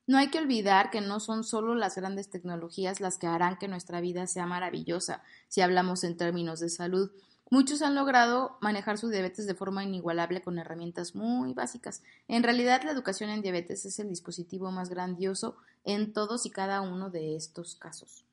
No 0.06 0.18
hay 0.18 0.30
que 0.30 0.38
olvidar 0.38 0.90
que 0.90 1.00
no 1.00 1.20
son 1.20 1.44
solo 1.44 1.74
las 1.74 1.94
grandes 1.94 2.28
tecnologías 2.28 3.00
las 3.00 3.18
que 3.18 3.26
harán 3.28 3.56
que 3.58 3.68
nuestra 3.68 4.00
vida 4.00 4.26
sea 4.26 4.46
maravillosa 4.46 5.22
si 5.48 5.60
hablamos 5.60 6.02
en 6.02 6.16
términos 6.16 6.60
de 6.60 6.68
salud. 6.68 7.10
Muchos 7.50 7.82
han 7.82 7.94
logrado 7.94 8.56
manejar 8.60 8.98
su 8.98 9.10
diabetes 9.10 9.46
de 9.46 9.54
forma 9.54 9.84
inigualable 9.84 10.40
con 10.40 10.58
herramientas 10.58 11.14
muy 11.14 11.52
básicas. 11.52 12.02
En 12.26 12.42
realidad, 12.42 12.82
la 12.82 12.92
educación 12.92 13.30
en 13.30 13.42
diabetes 13.42 13.84
es 13.84 13.98
el 13.98 14.08
dispositivo 14.08 14.70
más 14.70 14.88
grandioso 14.88 15.56
en 15.84 16.12
todos 16.12 16.46
y 16.46 16.50
cada 16.50 16.80
uno 16.80 17.10
de 17.10 17.36
estos 17.36 17.76
casos. 17.76 18.24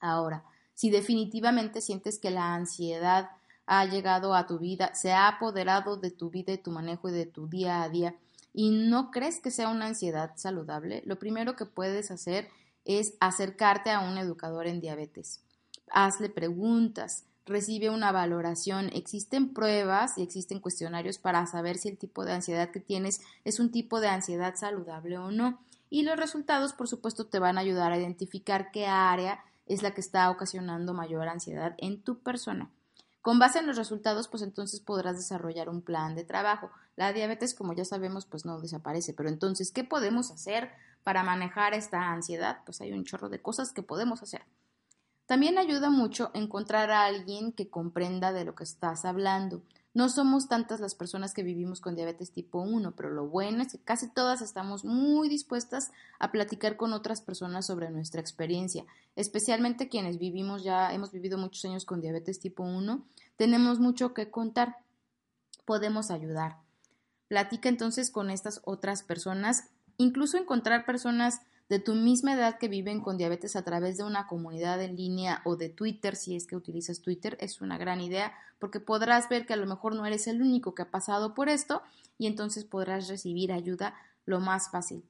Ahora, 0.00 0.44
si 0.74 0.90
definitivamente 0.90 1.80
sientes 1.80 2.18
que 2.18 2.30
la 2.30 2.54
ansiedad 2.54 3.30
ha 3.66 3.84
llegado 3.86 4.34
a 4.34 4.46
tu 4.46 4.58
vida, 4.58 4.94
se 4.94 5.12
ha 5.12 5.28
apoderado 5.28 5.96
de 5.96 6.10
tu 6.10 6.30
vida 6.30 6.52
y 6.52 6.58
tu 6.58 6.70
manejo 6.70 7.08
y 7.08 7.12
de 7.12 7.26
tu 7.26 7.48
día 7.48 7.82
a 7.82 7.88
día, 7.88 8.14
y 8.52 8.70
no 8.70 9.10
crees 9.10 9.40
que 9.40 9.50
sea 9.50 9.68
una 9.68 9.86
ansiedad 9.86 10.32
saludable, 10.36 11.02
lo 11.06 11.18
primero 11.18 11.56
que 11.56 11.66
puedes 11.66 12.10
hacer 12.10 12.48
es 12.84 13.14
acercarte 13.20 13.90
a 13.90 14.00
un 14.00 14.18
educador 14.18 14.66
en 14.66 14.80
diabetes. 14.80 15.40
Hazle 15.90 16.28
preguntas, 16.28 17.24
recibe 17.46 17.90
una 17.90 18.12
valoración. 18.12 18.90
Existen 18.92 19.52
pruebas 19.52 20.18
y 20.18 20.22
existen 20.22 20.60
cuestionarios 20.60 21.18
para 21.18 21.46
saber 21.46 21.78
si 21.78 21.88
el 21.88 21.98
tipo 21.98 22.24
de 22.24 22.32
ansiedad 22.32 22.70
que 22.70 22.80
tienes 22.80 23.20
es 23.44 23.60
un 23.60 23.70
tipo 23.70 24.00
de 24.00 24.08
ansiedad 24.08 24.54
saludable 24.56 25.18
o 25.18 25.30
no. 25.30 25.60
Y 25.90 26.02
los 26.02 26.16
resultados, 26.16 26.72
por 26.72 26.88
supuesto, 26.88 27.26
te 27.26 27.38
van 27.38 27.58
a 27.58 27.60
ayudar 27.60 27.92
a 27.92 27.98
identificar 27.98 28.70
qué 28.70 28.86
área 28.86 29.44
es 29.66 29.82
la 29.82 29.92
que 29.92 30.00
está 30.00 30.30
ocasionando 30.30 30.94
mayor 30.94 31.28
ansiedad 31.28 31.74
en 31.78 32.02
tu 32.02 32.18
persona. 32.18 32.70
Con 33.22 33.38
base 33.38 33.60
en 33.60 33.68
los 33.68 33.76
resultados, 33.76 34.26
pues 34.26 34.42
entonces 34.42 34.80
podrás 34.80 35.16
desarrollar 35.16 35.68
un 35.68 35.80
plan 35.80 36.16
de 36.16 36.24
trabajo. 36.24 36.70
La 36.96 37.12
diabetes, 37.12 37.54
como 37.54 37.72
ya 37.72 37.84
sabemos, 37.84 38.26
pues 38.26 38.44
no 38.44 38.60
desaparece, 38.60 39.14
pero 39.14 39.28
entonces, 39.28 39.70
¿qué 39.70 39.84
podemos 39.84 40.32
hacer 40.32 40.72
para 41.04 41.22
manejar 41.22 41.72
esta 41.72 42.10
ansiedad? 42.10 42.58
Pues 42.66 42.80
hay 42.80 42.92
un 42.92 43.04
chorro 43.04 43.28
de 43.28 43.40
cosas 43.40 43.72
que 43.72 43.84
podemos 43.84 44.22
hacer. 44.24 44.42
También 45.26 45.56
ayuda 45.56 45.88
mucho 45.88 46.32
encontrar 46.34 46.90
a 46.90 47.04
alguien 47.04 47.52
que 47.52 47.70
comprenda 47.70 48.32
de 48.32 48.44
lo 48.44 48.56
que 48.56 48.64
estás 48.64 49.04
hablando. 49.04 49.62
No 49.94 50.08
somos 50.08 50.48
tantas 50.48 50.80
las 50.80 50.94
personas 50.94 51.34
que 51.34 51.42
vivimos 51.42 51.80
con 51.80 51.94
diabetes 51.94 52.32
tipo 52.32 52.60
1, 52.60 52.92
pero 52.96 53.10
lo 53.10 53.28
bueno 53.28 53.62
es 53.62 53.72
que 53.72 53.78
casi 53.78 54.08
todas 54.08 54.40
estamos 54.40 54.84
muy 54.84 55.28
dispuestas 55.28 55.90
a 56.18 56.32
platicar 56.32 56.76
con 56.76 56.92
otras 56.92 57.20
personas 57.20 57.66
sobre 57.66 57.90
nuestra 57.90 58.20
experiencia, 58.20 58.86
especialmente 59.16 59.88
quienes 59.88 60.18
vivimos 60.18 60.62
ya, 60.62 60.92
hemos 60.94 61.12
vivido 61.12 61.36
muchos 61.36 61.64
años 61.66 61.84
con 61.84 62.00
diabetes 62.00 62.40
tipo 62.40 62.62
1, 62.62 63.04
tenemos 63.36 63.80
mucho 63.80 64.14
que 64.14 64.30
contar, 64.30 64.78
podemos 65.66 66.10
ayudar. 66.10 66.56
Platica 67.28 67.68
entonces 67.68 68.10
con 68.10 68.30
estas 68.30 68.60
otras 68.64 69.02
personas 69.02 69.68
Incluso 70.02 70.38
encontrar 70.38 70.84
personas 70.84 71.42
de 71.68 71.78
tu 71.78 71.94
misma 71.94 72.34
edad 72.34 72.58
que 72.58 72.68
viven 72.68 73.00
con 73.00 73.16
diabetes 73.16 73.56
a 73.56 73.62
través 73.62 73.96
de 73.96 74.04
una 74.04 74.26
comunidad 74.26 74.82
en 74.82 74.96
línea 74.96 75.40
o 75.44 75.56
de 75.56 75.68
Twitter, 75.68 76.16
si 76.16 76.36
es 76.36 76.46
que 76.46 76.56
utilizas 76.56 77.00
Twitter, 77.00 77.36
es 77.40 77.60
una 77.60 77.78
gran 77.78 78.00
idea 78.00 78.34
porque 78.58 78.78
podrás 78.78 79.28
ver 79.28 79.46
que 79.46 79.54
a 79.54 79.56
lo 79.56 79.66
mejor 79.66 79.94
no 79.94 80.06
eres 80.06 80.26
el 80.26 80.40
único 80.40 80.74
que 80.74 80.82
ha 80.82 80.90
pasado 80.90 81.34
por 81.34 81.48
esto 81.48 81.82
y 82.18 82.26
entonces 82.26 82.64
podrás 82.64 83.08
recibir 83.08 83.52
ayuda 83.52 83.94
lo 84.26 84.38
más 84.38 84.70
fácil. 84.70 85.04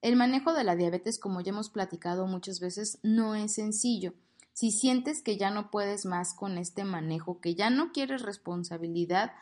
El 0.00 0.16
manejo 0.16 0.52
de 0.52 0.64
la 0.64 0.74
diabetes, 0.74 1.18
como 1.18 1.40
ya 1.40 1.50
hemos 1.50 1.68
platicado 1.68 2.26
muchas 2.26 2.58
veces, 2.58 2.98
no 3.02 3.36
es 3.36 3.54
sencillo. 3.54 4.14
Si 4.52 4.72
sientes 4.72 5.22
que 5.22 5.36
ya 5.36 5.50
no 5.50 5.70
puedes 5.70 6.04
más 6.04 6.34
con 6.34 6.58
este 6.58 6.84
manejo, 6.84 7.40
que 7.40 7.54
ya 7.54 7.70
no 7.70 7.92
quieres 7.92 8.22
responsabilidad, 8.22 9.32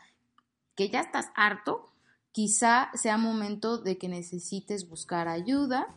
que 0.75 0.89
ya 0.89 0.99
estás 0.99 1.31
harto, 1.35 1.89
quizá 2.31 2.91
sea 2.93 3.17
momento 3.17 3.77
de 3.77 3.97
que 3.97 4.07
necesites 4.07 4.87
buscar 4.87 5.27
ayuda 5.27 5.87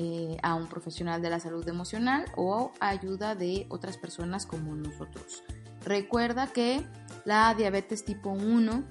eh, 0.00 0.36
a 0.44 0.54
un 0.54 0.68
profesional 0.68 1.20
de 1.20 1.28
la 1.28 1.40
salud 1.40 1.68
emocional 1.68 2.24
o 2.36 2.70
ayuda 2.78 3.34
de 3.34 3.66
otras 3.68 3.96
personas 3.96 4.46
como 4.46 4.76
nosotros. 4.76 5.42
Recuerda 5.84 6.46
que 6.46 6.86
la 7.24 7.52
diabetes 7.54 8.04
tipo 8.04 8.30
1, 8.30 8.84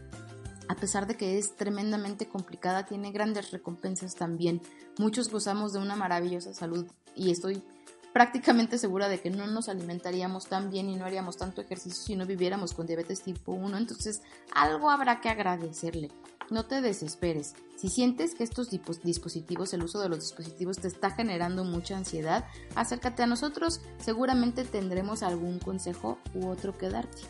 a 0.68 0.76
pesar 0.76 1.08
de 1.08 1.16
que 1.16 1.38
es 1.38 1.56
tremendamente 1.56 2.28
complicada, 2.28 2.86
tiene 2.86 3.14
grandes 3.14 3.52
recompensas 3.52 4.16
también. 4.16 4.62
Muchos 5.00 5.32
gozamos 5.32 5.72
de 5.72 5.80
una 5.80 5.96
maravillosa 5.96 6.54
salud 6.54 6.86
y 7.16 7.32
estoy 7.32 7.64
prácticamente 8.18 8.80
segura 8.80 9.10
de 9.10 9.20
que 9.20 9.30
no 9.30 9.46
nos 9.46 9.70
alimentaríamos 9.70 10.48
tan 10.48 10.72
bien 10.72 10.90
y 10.90 10.96
no 10.96 11.06
haríamos 11.06 11.38
tanto 11.38 11.62
ejercicio 11.62 12.02
si 12.04 12.16
no 12.16 12.26
viviéramos 12.26 12.74
con 12.74 12.88
diabetes 12.88 13.22
tipo 13.22 13.52
1. 13.52 13.78
Entonces, 13.78 14.24
algo 14.56 14.90
habrá 14.90 15.22
que 15.22 15.30
agradecerle. 15.30 16.10
No 16.50 16.66
te 16.66 16.82
desesperes. 16.82 17.54
Si 17.76 17.90
sientes 17.90 18.34
que 18.34 18.44
estos 18.44 18.72
dispositivos, 18.72 19.72
el 19.76 19.84
uso 19.84 20.00
de 20.00 20.10
los 20.10 20.22
dispositivos 20.22 20.80
te 20.80 20.88
está 20.88 21.12
generando 21.12 21.64
mucha 21.64 21.96
ansiedad, 21.96 22.46
acércate 22.74 23.22
a 23.22 23.28
nosotros. 23.28 23.82
Seguramente 24.00 24.64
tendremos 24.64 25.22
algún 25.22 25.60
consejo 25.60 26.18
u 26.34 26.48
otro 26.48 26.76
que 26.76 26.90
darte. 26.90 27.22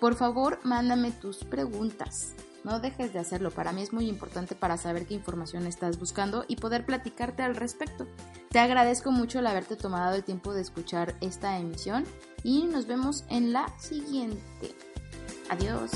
Por 0.00 0.16
favor, 0.16 0.58
mándame 0.64 1.12
tus 1.12 1.44
preguntas. 1.44 2.34
No 2.64 2.80
dejes 2.80 3.12
de 3.12 3.18
hacerlo. 3.18 3.50
Para 3.50 3.72
mí 3.72 3.82
es 3.82 3.92
muy 3.92 4.08
importante 4.08 4.54
para 4.54 4.76
saber 4.76 5.06
qué 5.06 5.14
información 5.14 5.66
estás 5.66 5.98
buscando 5.98 6.44
y 6.48 6.56
poder 6.56 6.84
platicarte 6.84 7.42
al 7.42 7.56
respecto. 7.56 8.06
Te 8.50 8.58
agradezco 8.58 9.10
mucho 9.10 9.38
el 9.38 9.46
haberte 9.46 9.76
tomado 9.76 10.14
el 10.16 10.24
tiempo 10.24 10.52
de 10.52 10.60
escuchar 10.60 11.14
esta 11.20 11.58
emisión 11.58 12.04
y 12.42 12.64
nos 12.64 12.86
vemos 12.86 13.24
en 13.28 13.52
la 13.52 13.66
siguiente. 13.78 14.74
Adiós. 15.48 15.90